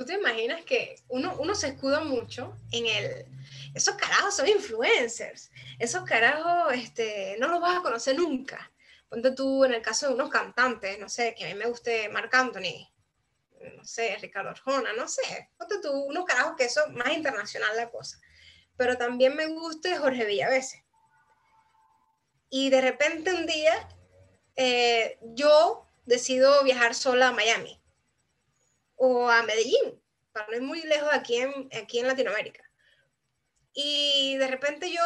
[0.00, 3.26] ¿Tú te imaginas que uno, uno se escuda mucho en el...
[3.74, 5.50] Esos carajos son influencers.
[5.78, 8.69] Esos carajos este, no los vas a conocer nunca.
[9.10, 12.08] Ponte tú en el caso de unos cantantes, no sé, que a mí me guste
[12.10, 12.88] Marc Anthony,
[13.76, 15.50] no sé, Ricardo Arjona, no sé.
[15.58, 18.20] Ponte tú unos carajos que son más internacional la cosa.
[18.76, 20.84] Pero también me gusta Jorge Villavese.
[22.50, 23.88] Y de repente un día
[24.54, 27.82] eh, yo decido viajar sola a Miami
[28.94, 30.00] o a Medellín,
[30.32, 32.69] para no ir muy lejos aquí en, aquí en Latinoamérica.
[33.72, 35.02] Y de repente yo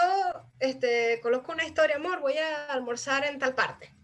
[0.58, 3.94] este, coloco una historia, amor, voy a almorzar en tal parte.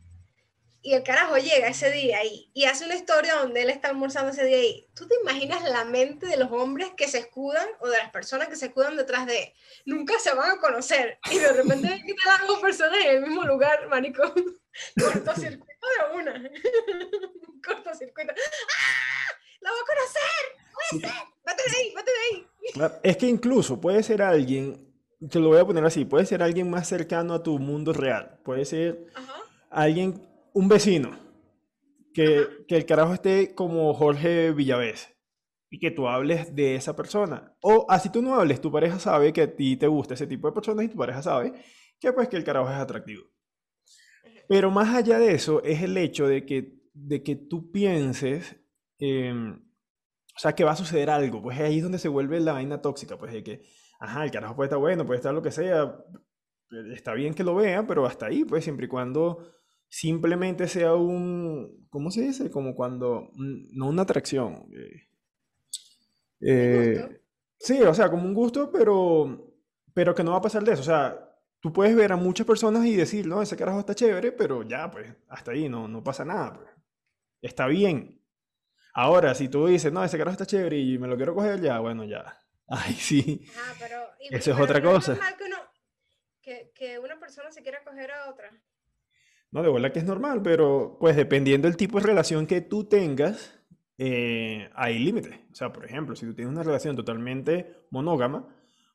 [0.82, 4.30] Y el carajo llega ese día ahí y hace una historia donde él está almorzando
[4.32, 4.88] ese día ahí.
[4.94, 8.48] ¿Tú te imaginas la mente de los hombres que se escudan o de las personas
[8.48, 12.46] que se escudan detrás de nunca se van a conocer y de repente están las
[12.46, 14.22] dos personas en el mismo lugar, manico?
[14.98, 16.50] Cortocircuito de una.
[17.62, 18.32] Cortocircuito.
[18.32, 19.39] ¡Ah!
[19.60, 20.42] ¡La voy a conocer!
[20.74, 21.22] ¡Puede ser!
[21.46, 21.92] ¡Vete de ahí!
[21.94, 23.00] ¡Vete de ahí!
[23.02, 24.94] Es que incluso puede ser alguien,
[25.30, 28.40] te lo voy a poner así, puede ser alguien más cercano a tu mundo real.
[28.44, 29.06] Puede ser
[29.70, 31.18] alguien, un vecino,
[32.12, 35.14] que, que, el carajo esté como Jorge Villavés
[35.70, 37.56] y que tú hables de esa persona.
[37.62, 40.48] O así tú no hables, tu pareja sabe que a ti te gusta ese tipo
[40.48, 41.52] de personas y tu pareja sabe
[42.00, 43.24] que pues que el carajo es atractivo.
[44.48, 48.56] Pero más allá de eso es el hecho de que, de que tú pienses,
[49.00, 49.54] em,
[50.36, 51.42] o sea, que va a suceder algo.
[51.42, 53.62] Pues ahí es donde se vuelve la vaina tóxica, pues de que,
[53.98, 56.04] ajá, el carajo puede estar bueno, puede estar lo que sea,
[56.94, 59.44] está bien que lo vea, pero hasta ahí, pues siempre y cuando
[59.88, 62.50] simplemente sea un, ¿cómo se dice?
[62.50, 64.66] Como cuando, no una atracción.
[64.72, 65.08] Eh,
[66.40, 67.20] eh,
[67.58, 69.52] sí, o sea, como un gusto, pero,
[69.92, 70.82] pero que no va a pasar de eso.
[70.82, 74.32] O sea, tú puedes ver a muchas personas y decir, no, ese carajo está chévere,
[74.32, 76.54] pero ya, pues, hasta ahí no, no pasa nada.
[76.54, 76.70] Pues.
[77.42, 78.19] Está bien.
[78.94, 81.78] Ahora, si tú dices, no, ese carajo está chévere y me lo quiero coger, ya,
[81.78, 82.38] bueno, ya.
[82.68, 83.44] Ay, sí.
[83.56, 83.96] Ah, pero,
[84.30, 85.12] Eso es otra cosa.
[85.12, 85.56] Es normal que, uno,
[86.42, 88.50] que, que, una persona se quiera coger a otra.
[89.50, 92.84] No, de verdad que es normal, pero pues dependiendo del tipo de relación que tú
[92.88, 93.58] tengas,
[93.98, 95.34] eh, hay límites.
[95.50, 98.48] O sea, por ejemplo, si tú tienes una relación totalmente monógama,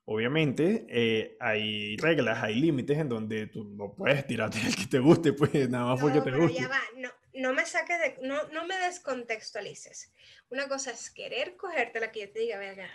[0.07, 4.99] Obviamente eh, hay reglas, hay límites en donde tú no puedes tirarte el que te
[4.99, 6.61] guste, pues nada más porque te guste.
[6.61, 6.79] Ya va.
[6.95, 10.11] No, no me saques de, no, no me descontextualices.
[10.49, 12.89] Una cosa es querer cogerte la que yo te diga, venga,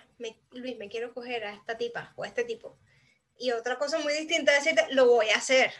[0.53, 2.79] Luis, me quiero coger a esta tipa o a este tipo.
[3.41, 5.73] Y otra cosa muy distinta es decirte, lo voy a hacer.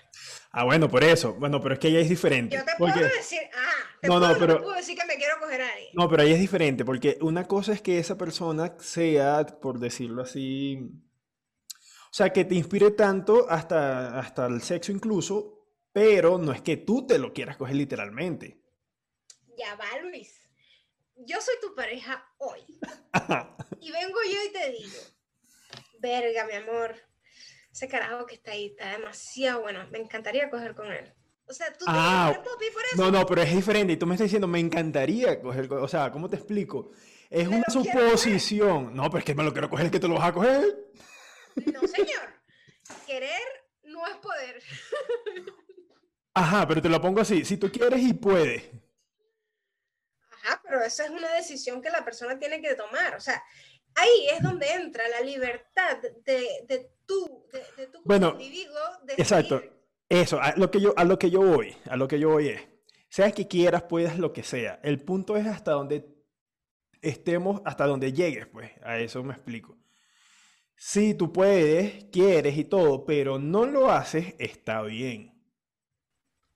[0.51, 1.35] Ah, bueno, por eso.
[1.35, 2.57] Bueno, pero es que ella es diferente.
[2.57, 5.39] Yo te puedo decir, ah, te no, puedo, no, pero, puedo decir que me quiero
[5.39, 5.91] coger a alguien.
[5.93, 10.23] No, pero ahí es diferente, porque una cosa es que esa persona sea, por decirlo
[10.23, 10.91] así,
[12.11, 15.60] o sea, que te inspire tanto hasta, hasta el sexo incluso,
[15.93, 18.61] pero no es que tú te lo quieras coger literalmente.
[19.57, 20.41] Ya va, Luis.
[21.17, 22.61] Yo soy tu pareja hoy.
[23.81, 25.01] y vengo yo y te digo,
[25.99, 26.97] verga, mi amor,
[27.73, 29.87] ese carajo que está ahí está demasiado bueno.
[29.91, 31.13] Me encantaría coger con él.
[31.47, 32.97] O sea, tú te ah, por eso.
[32.97, 33.93] No, no, pero es diferente.
[33.93, 35.71] Y tú me estás diciendo, me encantaría coger.
[35.73, 36.93] O sea, ¿cómo te explico?
[37.29, 38.95] Es una suposición.
[38.95, 40.93] No, pero es que me lo quiero coger, es que tú lo vas a coger.
[41.57, 42.41] No, señor.
[43.07, 43.43] Querer
[43.83, 44.63] no es poder.
[46.41, 47.45] Ajá, pero te lo pongo así.
[47.45, 48.63] Si tú quieres y puedes.
[50.31, 53.15] Ajá, pero esa es una decisión que la persona tiene que tomar.
[53.15, 53.43] O sea,
[53.95, 58.81] ahí es donde entra la libertad de, de tú, de, tu bueno, individuo.
[59.19, 59.63] Exacto.
[60.09, 62.49] Eso, a lo, que yo, a lo que yo voy, a lo que yo voy
[62.49, 62.63] es,
[63.11, 64.81] seas que quieras, puedas, lo que sea.
[64.83, 66.09] El punto es hasta donde
[67.03, 68.71] estemos, hasta donde llegues, pues.
[68.83, 69.77] A eso me explico.
[70.75, 75.30] Si tú puedes, quieres y todo, pero no lo haces, está bien.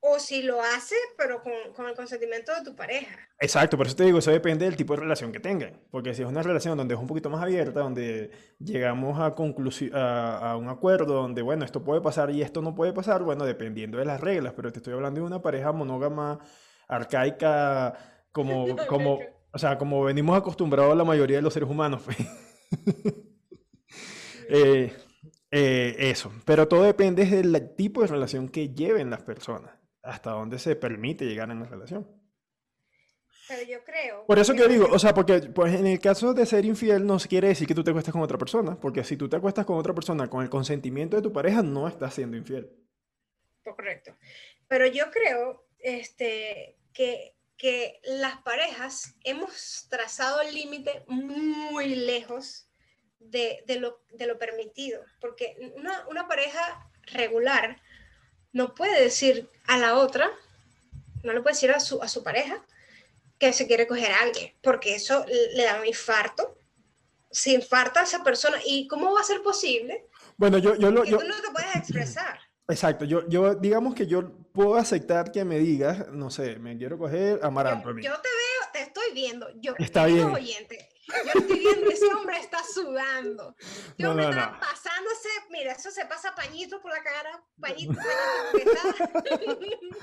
[0.07, 3.17] O si lo haces, pero con, el consentimiento de tu pareja.
[3.41, 5.81] Exacto, por eso te digo, eso depende del tipo de relación que tengan.
[5.91, 10.51] Porque si es una relación donde es un poquito más abierta, donde llegamos a, a,
[10.51, 13.97] a un acuerdo, donde, bueno, esto puede pasar y esto no puede pasar, bueno, dependiendo
[13.97, 16.39] de las reglas, pero te estoy hablando de una pareja monógama,
[16.87, 17.95] arcaica,
[18.31, 19.21] como, como,
[19.53, 22.03] o sea, como venimos acostumbrados a la mayoría de los seres humanos.
[22.05, 22.19] Pues.
[24.47, 24.93] Eh,
[25.51, 29.71] eh, eso, pero todo depende del tipo de relación que lleven las personas.
[30.05, 32.07] Hasta dónde se permite llegar en la relación.
[33.49, 34.27] Pero yo creo.
[34.27, 37.19] Por eso que digo, o sea, porque pues, en el caso de ser infiel no
[37.19, 39.77] quiere decir que tú te acuestas con otra persona, porque si tú te acuestas con
[39.77, 42.71] otra persona con el consentimiento de tu pareja, no estás siendo infiel.
[43.63, 44.17] Correcto.
[44.69, 52.71] Pero yo creo este, que, que las parejas hemos trazado el límite muy lejos
[53.19, 57.81] de, de, lo, de, lo, permitido, porque una, una pareja regular
[58.55, 60.31] no puede decir a la otra,
[61.23, 62.65] no le puede decir a su, a su pareja,
[63.39, 66.57] que se quiere coger a alguien, porque eso le da un infarto.
[67.31, 68.59] Se infarta a esa persona.
[68.65, 70.07] ¿Y cómo va a ser posible?
[70.37, 71.05] Bueno, yo, yo lo.
[71.05, 72.39] Yo, tú no te puedes expresar.
[72.69, 76.97] Exacto, yo, yo digamos que yo puedo aceptar que me digas, no sé, me quiero
[76.97, 77.91] coger a Amaranto.
[77.91, 79.49] Yo, yo, te veo, te estoy viendo.
[79.61, 80.31] Yo, Está bien.
[80.31, 83.55] Oyente, yo estoy viendo, ese hombre está sudando.
[83.99, 87.95] Yo me está pasándose, mira, eso se pasa pañito por la cara, pañito,
[89.31, 89.97] pañito.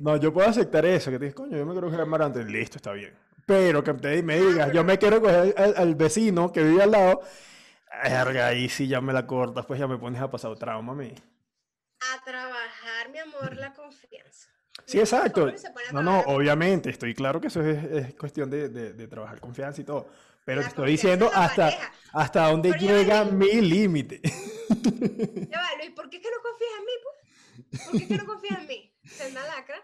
[0.00, 2.40] no, yo puedo aceptar eso, que te dices, coño, yo me quiero coger a Amaranto.
[2.40, 3.16] Listo, está bien.
[3.46, 6.90] Pero que te, me digas, yo me quiero coger al, al vecino que vive al
[6.90, 7.20] lado.
[8.02, 10.96] Verga, ahí sí ya me la cortas, pues ya me pones a pasar trauma a
[10.96, 11.14] mí
[12.12, 14.50] a trabajar, mi amor, la confianza.
[14.86, 15.50] Sí, exacto.
[15.92, 19.80] No, no, obviamente, estoy claro que eso es, es cuestión de, de, de, trabajar confianza
[19.80, 20.08] y todo.
[20.44, 21.72] Pero te estoy diciendo hasta,
[22.12, 24.20] hasta dónde llega mi límite.
[24.24, 26.92] Ya va, Luis, ¿por qué es que no confías en mí?
[27.02, 27.82] Pues?
[27.82, 28.94] ¿Por qué es que no confías en mí?
[29.04, 29.76] ¿Senda lacra?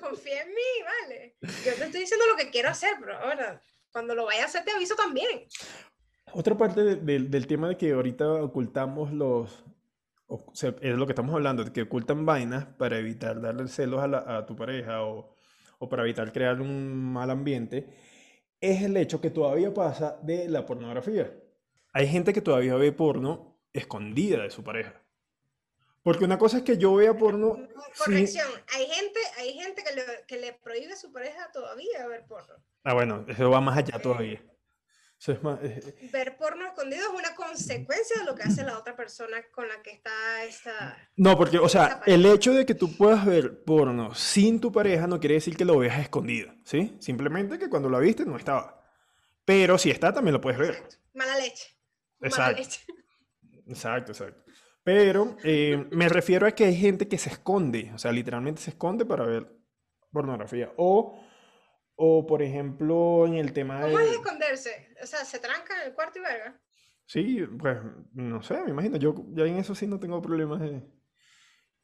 [0.00, 1.36] Confía en mí, vale.
[1.40, 4.64] Yo te estoy diciendo lo que quiero hacer, pero ahora, cuando lo vaya a hacer,
[4.64, 5.46] te aviso también.
[6.32, 9.64] Otra parte de, del tema de que ahorita ocultamos los,
[10.80, 14.56] es lo que estamos hablando, que ocultan vainas para evitar darle celos a, a tu
[14.56, 15.36] pareja o,
[15.78, 17.88] o, para evitar crear un mal ambiente,
[18.60, 21.32] es el hecho que todavía pasa de la pornografía.
[21.92, 25.02] Hay gente que todavía ve porno escondida de su pareja.
[26.02, 27.58] Porque una cosa es que yo vea porno...
[27.96, 32.24] Corrección, hay gente, hay gente que, le, que le prohíbe a su pareja todavía ver
[32.26, 32.54] porno.
[32.84, 34.42] Ah, bueno, eso va más allá todavía.
[35.28, 39.36] Eh, eh, Ver porno escondido es una consecuencia de lo que hace la otra persona
[39.52, 40.10] con la que está
[40.44, 40.96] esa...
[41.16, 45.06] No, porque, o sea, el hecho de que tú puedas ver porno sin tu pareja
[45.06, 46.96] no quiere decir que lo veas escondido, ¿sí?
[46.98, 48.82] Simplemente que cuando lo viste no estaba.
[49.44, 50.82] Pero si está, también lo puedes ver.
[51.14, 51.68] Mala leche.
[52.20, 52.42] Exacto.
[52.42, 52.80] Mala leche.
[53.68, 54.42] Exacto, exacto.
[54.82, 58.70] Pero eh, me refiero a que hay gente que se esconde, o sea, literalmente se
[58.70, 59.46] esconde para ver
[60.10, 60.72] pornografía.
[60.76, 61.22] O
[62.04, 63.92] o, por ejemplo, en el tema de...
[63.92, 64.88] ¿Cómo es esconderse?
[65.02, 66.60] O sea, ¿se tranca en el cuarto y verga?
[67.06, 67.78] Sí, pues,
[68.12, 68.96] no sé, me imagino.
[68.96, 70.82] Yo ya en eso sí no tengo problemas de...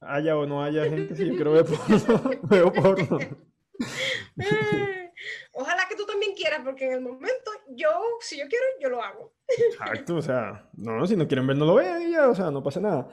[0.00, 2.38] Haya o no haya gente, sí, yo creo ver porno.
[2.44, 3.18] veo porno.
[5.52, 7.88] Ojalá que tú también quieras, porque en el momento, yo,
[8.20, 9.35] si yo quiero, yo lo hago.
[9.48, 12.50] Exacto, o sea, no, si no quieren ver, no lo vean y ya, o sea,
[12.50, 13.09] no pasa nada.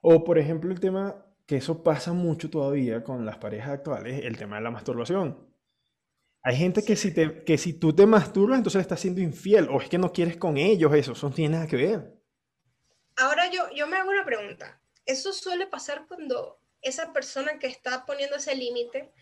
[0.00, 4.36] O, por ejemplo, el tema, que eso pasa mucho todavía con las parejas actuales, el
[4.36, 5.47] tema de la masturbación.
[6.48, 9.68] Hay gente que si, te, que si tú te masturbas, entonces le estás siendo infiel,
[9.68, 12.10] o es que no quieres con ellos, eso, eso no tiene nada que ver.
[13.16, 14.80] Ahora yo, yo me hago una pregunta.
[15.04, 19.12] ¿Eso suele pasar cuando esa persona que está poniendo ese límite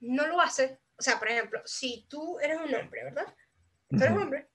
[0.00, 0.78] no lo hace?
[0.98, 3.34] O sea, por ejemplo, si tú eres un hombre, ¿verdad?
[3.88, 4.50] Tú eres un hombre.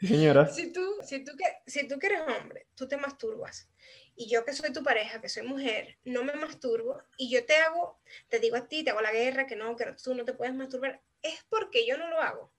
[0.00, 0.48] Señora.
[0.48, 1.32] Si tú, si, tú,
[1.66, 3.68] si tú que eres hombre, tú te masturbas
[4.14, 7.56] y yo que soy tu pareja, que soy mujer, no me masturbo y yo te
[7.56, 10.34] hago, te digo a ti, te hago la guerra, que no, que tú no te
[10.34, 12.52] puedes masturbar, es porque yo no lo hago.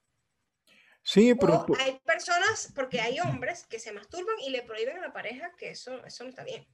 [1.01, 1.65] Sí, pero...
[1.79, 5.71] hay personas, porque hay hombres que se masturban y le prohíben a la pareja que
[5.71, 6.67] eso, eso no está bien.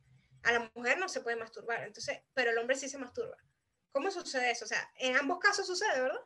[0.43, 3.37] A la mujer no se puede masturbar, entonces, pero el hombre sí se masturba.
[3.91, 4.65] ¿Cómo sucede eso?
[4.65, 6.19] O sea, en ambos casos sucede, ¿verdad?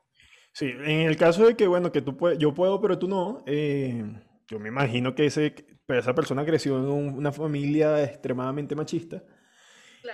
[0.51, 3.43] Sí, en el caso de que, bueno, que tú puedes, yo puedo, pero tú no,
[3.45, 4.03] eh,
[4.47, 5.53] yo me imagino que ese,
[5.87, 9.23] esa persona creció en una familia extremadamente machista,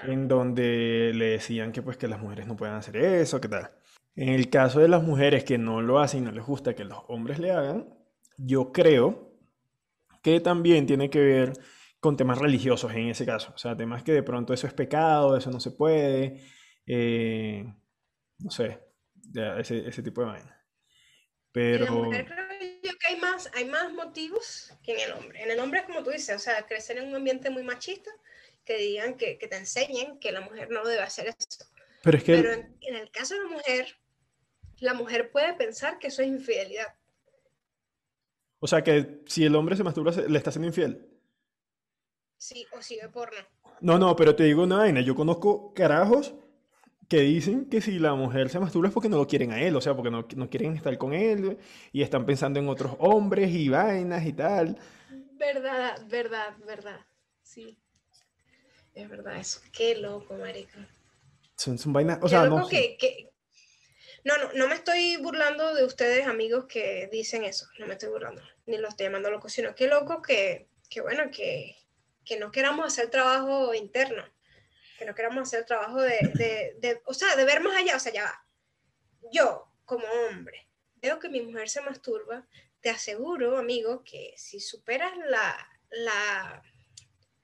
[0.04, 3.72] en donde le decían que pues que las mujeres no pueden hacer eso, ¿qué tal?
[4.16, 6.86] En el caso de las mujeres que no lo hacen y no les gusta que
[6.86, 7.88] los hombres le hagan,
[8.38, 9.32] yo creo
[10.22, 11.54] que también tiene que ver
[12.00, 13.52] con temas religiosos en ese caso.
[13.56, 16.42] O sea, temas que de pronto eso es pecado, eso no se puede,
[16.86, 17.66] eh,
[18.40, 18.80] no sé,
[19.60, 20.66] ese, ese tipo de vaina.
[21.52, 22.10] Pero
[22.98, 25.42] que hay más, hay más motivos que en el hombre.
[25.44, 28.12] En el hombre es como tú dices, o sea, crecer en un ambiente muy machista,
[28.64, 31.66] que digan que, que te enseñen que la mujer no debe hacer eso.
[32.04, 33.98] Pero, es que Pero en, en, el caso de la mujer,
[34.80, 36.96] la mujer puede pensar que eso es infidelidad.
[38.60, 41.08] O sea, que si el hombre se masturba, le está siendo infiel.
[42.38, 43.38] Sí, o si ve porno.
[43.82, 46.34] No, no, pero te digo una vaina, yo conozco carajos
[47.08, 49.76] que dicen que si la mujer se masturba es porque no lo quieren a él,
[49.76, 51.58] o sea, porque no, no, quieren estar con él
[51.92, 54.78] y están pensando en otros hombres y vainas y tal.
[55.34, 57.00] Verdad, verdad, verdad,
[57.44, 57.78] sí.
[58.94, 59.62] es verdad eso.
[59.72, 60.88] Qué loco, marica.
[61.56, 62.98] Son, son vainas, o sea, no, que,
[64.24, 67.68] no, no, no me estoy burlando de ustedes, amigos, que dicen eso.
[67.80, 71.30] No me estoy burlando, ni lo estoy llamando loco, sino qué loco que, que bueno,
[71.32, 71.78] que,
[72.26, 74.24] que no queramos hacer trabajo interno,
[74.98, 78.00] que no queramos hacer trabajo de, de, de, o sea, de ver más allá, o
[78.00, 78.46] sea, ya va.
[79.32, 82.48] Yo, como hombre, veo que mi mujer se masturba,
[82.82, 85.58] te aseguro, amigo, que si superas la,
[85.90, 86.64] la,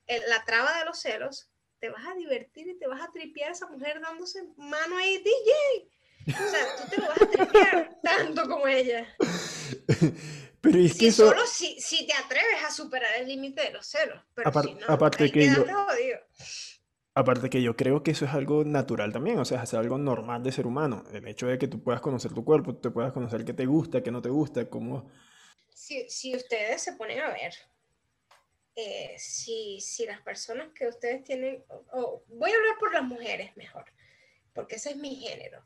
[0.07, 1.49] la traba de los celos,
[1.79, 5.17] te vas a divertir y te vas a tripear a esa mujer dándose mano ahí,
[5.17, 5.89] DJ.
[6.27, 9.15] O sea, tú te lo vas a tripear tanto como ella.
[10.61, 14.21] Pero es que solo si, si, te atreves a superar el límite de los celos.
[14.35, 15.65] Pero si no, aparte que yo,
[17.13, 20.43] Aparte que yo creo que eso es algo natural también, o sea, es algo normal
[20.43, 21.03] de ser humano.
[21.11, 24.01] El hecho de que tú puedas conocer tu cuerpo, te puedas conocer qué te gusta,
[24.01, 25.11] qué no te gusta, cómo...
[25.73, 27.53] Si, si ustedes se ponen a ver,
[28.75, 33.55] eh, si, si, las personas que ustedes tienen, o, voy a hablar por las mujeres
[33.57, 33.85] mejor,
[34.53, 35.65] porque ese es mi género.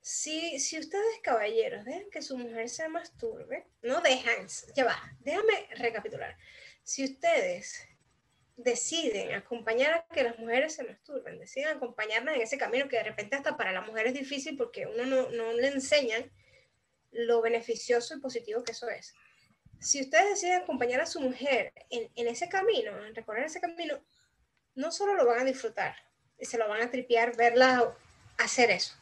[0.00, 5.68] Si, si ustedes, caballeros, dejan que su mujer se masturbe, no dejan, ya va, déjame
[5.76, 6.36] recapitular.
[6.82, 7.86] Si ustedes
[8.62, 13.04] deciden acompañar a que las mujeres se masturben, deciden acompañarlas en ese camino que de
[13.04, 16.30] repente hasta para la mujer es difícil porque uno no, no le enseñan
[17.10, 19.14] lo beneficioso y positivo que eso es.
[19.80, 24.04] Si ustedes deciden acompañar a su mujer en, en ese camino, en recorrer ese camino,
[24.74, 25.96] no solo lo van a disfrutar,
[26.38, 27.94] se lo van a tripear, verla
[28.38, 28.94] hacer eso,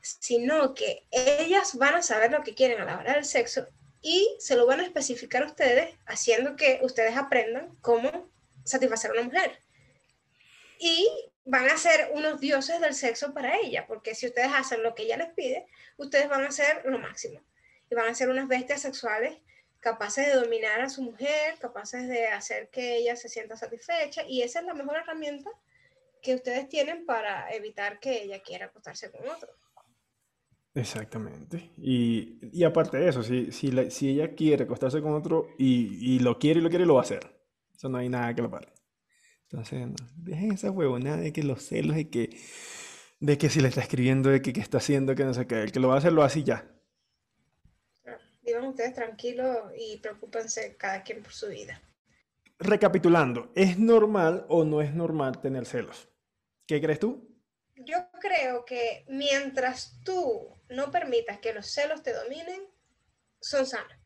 [0.00, 3.66] sino que ellas van a saber lo que quieren a la hora del sexo
[4.00, 8.29] y se lo van a especificar a ustedes, haciendo que ustedes aprendan cómo
[8.70, 9.58] satisfacer a una mujer.
[10.78, 11.08] Y
[11.44, 15.02] van a ser unos dioses del sexo para ella, porque si ustedes hacen lo que
[15.02, 15.66] ella les pide,
[15.96, 17.40] ustedes van a ser lo máximo.
[17.90, 19.36] Y van a ser unas bestias sexuales
[19.80, 24.22] capaces de dominar a su mujer, capaces de hacer que ella se sienta satisfecha.
[24.28, 25.50] Y esa es la mejor herramienta
[26.22, 29.50] que ustedes tienen para evitar que ella quiera acostarse con otro.
[30.74, 31.70] Exactamente.
[31.78, 36.20] Y, y aparte de eso, si, si, si, ella quiere acostarse con otro y, y,
[36.20, 37.39] lo quiere y lo quiere, lo va a hacer.
[37.80, 38.68] Eso no hay nada que lo pare.
[39.44, 42.28] Entonces, no, dejen esa huevonada de que los celos, de que,
[43.20, 45.62] de que si le está escribiendo, de que, qué está haciendo, que no sé qué.
[45.62, 46.70] El que lo va a hacer, lo hace ya.
[48.42, 51.80] Vivan ustedes tranquilos y preocúpense cada quien por su vida.
[52.58, 56.06] Recapitulando, ¿es normal o no es normal tener celos?
[56.66, 57.34] ¿Qué crees tú?
[57.76, 62.60] Yo creo que mientras tú no permitas que los celos te dominen,
[63.40, 63.99] son sanos.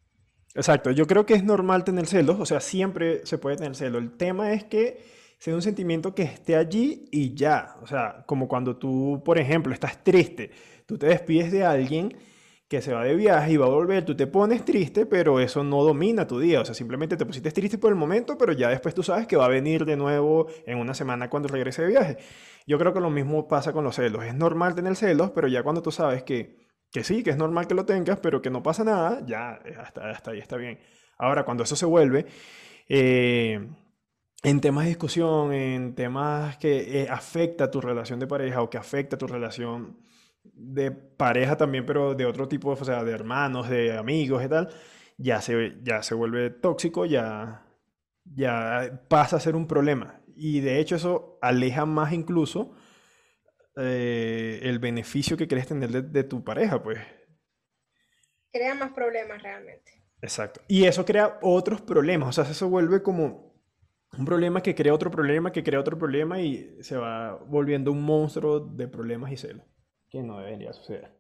[0.55, 4.01] Exacto, yo creo que es normal tener celos, o sea, siempre se puede tener celos.
[4.03, 5.03] El tema es que
[5.39, 7.77] sea un sentimiento que esté allí y ya.
[7.83, 10.51] O sea, como cuando tú, por ejemplo, estás triste,
[10.87, 12.17] tú te despides de alguien
[12.69, 15.63] que se va de viaje y va a volver, tú te pones triste, pero eso
[15.65, 16.61] no domina tu día.
[16.61, 19.37] O sea, simplemente te pusiste triste por el momento, pero ya después tú sabes que
[19.37, 22.17] va a venir de nuevo en una semana cuando regrese de viaje.
[22.67, 24.25] Yo creo que lo mismo pasa con los celos.
[24.25, 26.64] Es normal tener celos, pero ya cuando tú sabes que
[26.95, 29.75] que sí, que es normal que lo tengas, pero que no pasa nada, ya eh,
[29.77, 30.79] hasta, hasta ahí está bien.
[31.19, 32.25] Ahora, cuando eso se vuelve
[32.89, 33.69] eh,
[34.45, 38.79] en temas de discusión, en temas que eh, afecta tu relación de pareja o que
[38.79, 39.99] afecta tu relación
[40.45, 44.69] de pareja también, pero de otro tipo, o sea, de hermanos, de amigos y tal,
[45.19, 47.67] ya se, ya se vuelve tóxico, ya,
[48.25, 50.21] ya pasa a ser un problema.
[50.37, 52.71] Y de hecho eso aleja más incluso
[53.77, 56.99] eh, el beneficio que quieres tener de, tu pareja, pues.
[58.53, 60.03] Crea más problemas realmente.
[60.23, 60.61] Exacto.
[60.69, 63.55] Y eso crea otros problemas, o sea, eso vuelve como
[64.17, 68.03] un problema que crea otro problema, que crea otro problema y se va volviendo un
[68.03, 69.67] monstruo de problemas y celos,
[70.09, 71.11] que no debería suceder.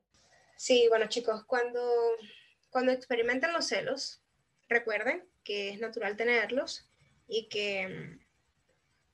[0.56, 1.80] Sí, bueno chicos, cuando,
[2.70, 4.22] cuando experimenten los celos,
[4.68, 6.88] recuerden que es natural tenerlos
[7.26, 8.24] y que mm,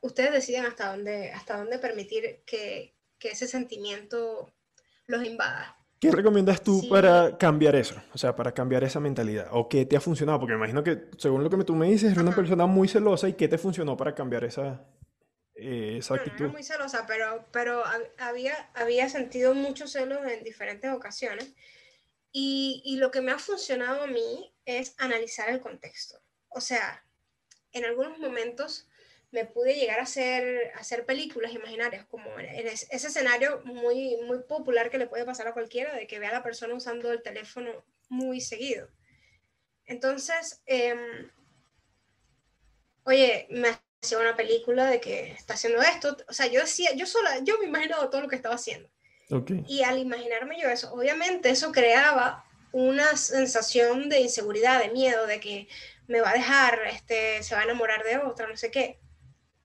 [0.02, 4.52] ustedes deciden hasta dónde, hasta dónde permitir que, que ese sentimiento
[5.06, 5.76] los invada.
[6.00, 8.02] ¿Qué recomiendas tú para cambiar eso?
[8.14, 9.48] O sea, para cambiar esa mentalidad.
[9.52, 10.40] ¿O qué te ha funcionado?
[10.40, 13.28] Porque me imagino que, según lo que tú me dices, eres una persona muy celosa.
[13.28, 14.82] ¿Y qué te funcionó para cambiar esa,
[15.54, 16.46] eh, esa actitud?
[16.46, 17.82] No, muy celosa, pero, pero
[18.16, 21.52] había, había sentido muchos celos en diferentes ocasiones.
[22.32, 26.18] Y, y lo que me ha funcionado a mí es analizar el contexto.
[26.48, 27.04] O sea,
[27.72, 28.88] en algunos momentos
[29.32, 34.90] me pude llegar a hacer, hacer películas imaginarias, como en ese escenario muy, muy popular
[34.90, 37.70] que le puede pasar a cualquiera, de que vea a la persona usando el teléfono
[38.08, 38.88] muy seguido.
[39.86, 41.30] Entonces, em,
[43.04, 47.06] oye, me hacía una película de que está haciendo esto, o sea, yo decía, yo
[47.06, 48.88] sola, yo me imaginaba todo lo que estaba haciendo.
[49.68, 55.38] Y al imaginarme yo eso, obviamente eso creaba una sensación de inseguridad, de miedo, de
[55.38, 55.68] que
[56.08, 58.98] me va a dejar, este, se va a enamorar de otra, no sé qué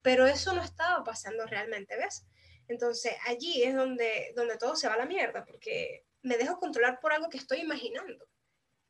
[0.05, 2.27] pero eso no estaba pasando realmente, ¿ves?
[2.67, 6.99] Entonces allí es donde, donde todo se va a la mierda, porque me dejo controlar
[6.99, 8.23] por algo que estoy imaginando.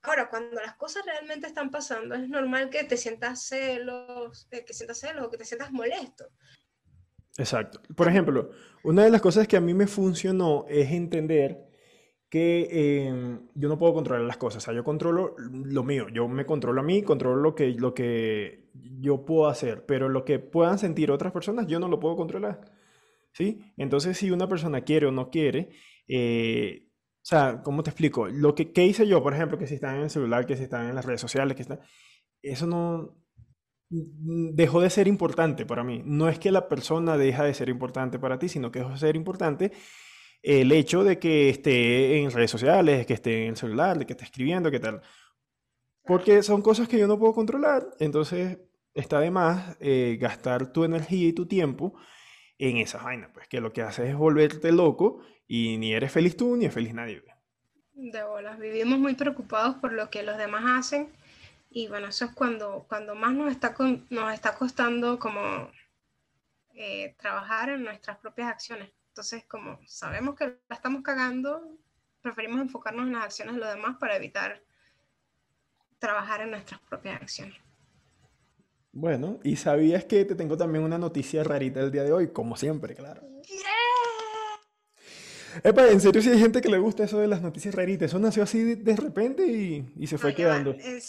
[0.02, 4.74] Ahora, cuando las cosas realmente están pasando, es normal que te sientas celos, eh, que
[4.74, 6.28] sientas celos o que te sientas molesto.
[7.38, 7.82] Exacto.
[7.96, 8.52] Por ejemplo,
[8.84, 11.66] una de las cosas que a mí me funcionó es entender
[12.28, 14.64] que em, yo no puedo controlar las cosas.
[14.64, 16.10] O sea, yo controlo lo mío.
[16.10, 18.65] Yo me controlo a mí, controlo lo que, lo que
[19.00, 19.86] yo puedo hacer.
[19.86, 22.62] Pero lo que puedan sentir otras personas, yo no lo puedo controlar.
[23.34, 23.62] ¿Sí?
[23.78, 25.70] Entonces, si una persona quiere o no quiere,
[26.08, 28.28] eh, o sea, ¿cómo te explico?
[28.28, 30.64] Lo que ¿qué hice yo, por ejemplo, que si están en el celular, que si
[30.64, 31.80] están en las redes sociales, que están...
[32.42, 33.18] Eso no
[33.90, 36.02] dejó de ser importante para mí.
[36.06, 38.98] No es que la persona deja de ser importante para ti, sino que dejó de
[38.98, 39.72] ser importante
[40.42, 44.14] el hecho de que esté en redes sociales, que esté en el celular, de que
[44.14, 45.02] esté escribiendo, qué tal.
[46.04, 48.60] Porque son cosas que yo no puedo controlar, entonces
[48.96, 51.94] está de más eh, gastar tu energía y tu tiempo
[52.58, 56.36] en esa vaina, pues que lo que hace es volverte loco y ni eres feliz
[56.36, 57.22] tú ni es feliz nadie.
[57.94, 61.10] De bolas, vivimos muy preocupados por lo que los demás hacen
[61.70, 63.76] y bueno, eso es cuando, cuando más nos está,
[64.10, 65.70] nos está costando como
[66.74, 68.90] eh, trabajar en nuestras propias acciones.
[69.10, 71.78] Entonces, como sabemos que la estamos cagando,
[72.22, 74.62] preferimos enfocarnos en las acciones de los demás para evitar
[76.00, 77.65] trabajar en nuestras propias acciones.
[78.96, 82.56] Bueno, y sabías que te tengo también una noticia rarita el día de hoy, como
[82.56, 83.22] siempre, claro.
[85.64, 88.20] Epa, en serio, si hay gente que le gusta eso de las noticias raritas, eso
[88.20, 90.78] nació así de, repente y, se fue quedando.
[90.80, 91.02] En,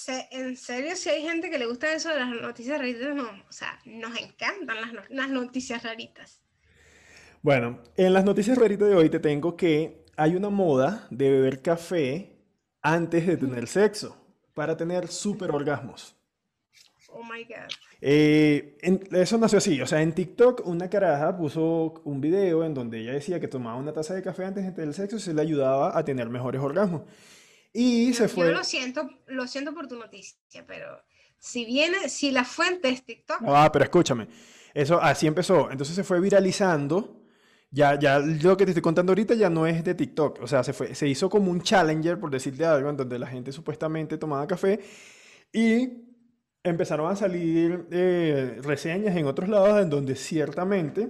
[0.57, 3.79] serio, si hay gente que le gusta eso de las noticias raritas, no, o sea,
[3.85, 6.41] nos encantan las, las noticias raritas.
[7.41, 11.63] Bueno, en las noticias raritas de hoy te tengo que hay una moda de beber
[11.63, 12.37] café
[12.83, 14.17] antes de tener sexo
[14.55, 16.16] para tener super orgasmos.
[17.19, 17.73] Oh my God.
[18.01, 18.77] Eh,
[19.13, 23.13] eso nació así, o sea, en TikTok una caraja puso un video en donde ella
[23.13, 25.97] decía que tomaba una taza de café antes de tener sexo y se le ayudaba
[25.97, 27.03] a tener mejores orgasmos.
[27.73, 28.49] Y se fue.
[28.49, 30.87] Yo lo siento, lo siento por tu noticia, pero
[31.39, 33.39] si viene, si la fuente es TikTok.
[33.47, 34.29] Ah, pero escúchame,
[34.75, 35.71] eso así empezó.
[35.71, 37.23] Entonces se fue viralizando
[37.71, 40.43] ya, ya lo que te estoy contando ahorita ya no es de TikTok.
[40.43, 43.27] O sea, se, fue, se hizo como un challenger, por decirte algo, en donde la
[43.27, 44.81] gente supuestamente tomaba café
[45.53, 46.06] y
[46.71, 51.09] empezaron a salir eh, reseñas en otros lados en donde ciertamente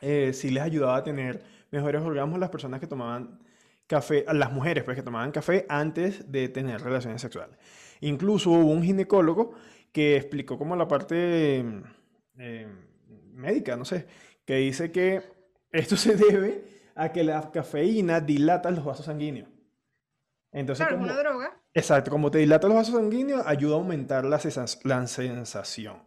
[0.00, 3.40] eh, sí les ayudaba a tener mejores orgasmos las personas que tomaban
[3.86, 7.58] café, las mujeres pues que tomaban café antes de tener relaciones sexuales.
[8.00, 9.54] Incluso hubo un ginecólogo
[9.92, 11.64] que explicó como la parte
[12.38, 12.68] eh,
[13.32, 14.06] médica, no sé,
[14.44, 15.22] que dice que
[15.72, 19.48] esto se debe a que la cafeína dilata los vasos sanguíneos.
[20.54, 21.60] Entonces, claro, como, una droga.
[21.74, 26.06] Exacto, como te dilata los vasos sanguíneos, ayuda a aumentar la, sensación.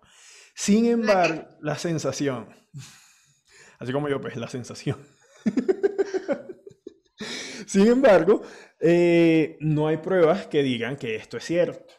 [0.55, 2.47] Sin embargo, ¿La, sensación.
[3.79, 5.05] Así como yo, pues, la sensación.
[7.67, 8.41] Sin embargo,
[8.79, 11.93] eh, no hay pruebas que digan que esto es cierto.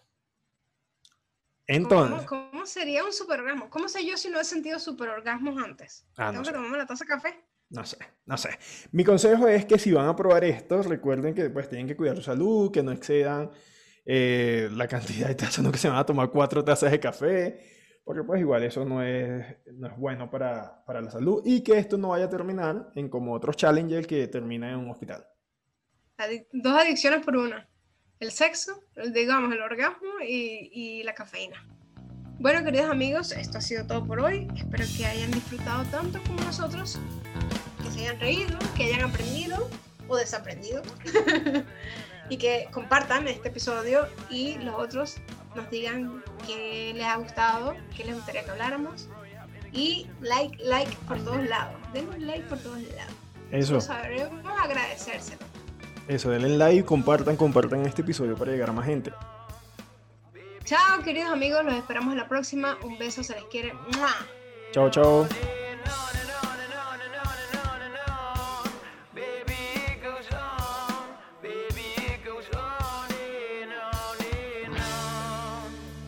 [1.66, 2.26] Entonces.
[2.26, 3.68] ¿Cómo, sería un superorgasmo?
[3.68, 6.06] ¿Cómo sé yo si no he sentido superorgasmos antes?
[6.16, 7.44] Ah, ¿Tengo que tomarme la taza de café?
[7.70, 8.50] No sé, no sé.
[8.92, 12.16] Mi consejo es que si van a probar esto, recuerden que pues tienen que cuidar
[12.16, 13.50] su salud, que no excedan
[14.06, 17.60] eh, la cantidad de tazas, no que se van a tomar cuatro tazas de café,
[18.04, 19.44] porque pues igual eso no es,
[19.74, 23.10] no es bueno para, para la salud y que esto no vaya a terminar en
[23.10, 25.26] como otros challenges que termina en un hospital.
[26.52, 27.68] dos adicciones por una.
[28.18, 31.68] El sexo, digamos, el orgasmo y, y la cafeína.
[32.40, 34.46] Bueno, queridos amigos, esto ha sido todo por hoy.
[34.56, 36.96] Espero que hayan disfrutado tanto como nosotros,
[37.82, 39.68] que se hayan reído, que hayan aprendido
[40.06, 40.82] o desaprendido.
[42.30, 45.16] y que compartan este episodio y los otros
[45.56, 49.08] nos digan qué les ha gustado, qué les gustaría que habláramos.
[49.72, 51.74] Y like, like por todos lados.
[51.92, 53.14] Denle like por todos lados.
[53.50, 53.80] Eso.
[53.80, 55.44] Sabremos agradecérselo.
[56.06, 59.10] Eso, denle like, compartan, compartan este episodio para llegar a más gente.
[60.68, 62.76] Chao, queridos amigos, los esperamos en la próxima.
[62.82, 63.72] Un beso, se les quiere.
[64.70, 65.26] Chao, chao.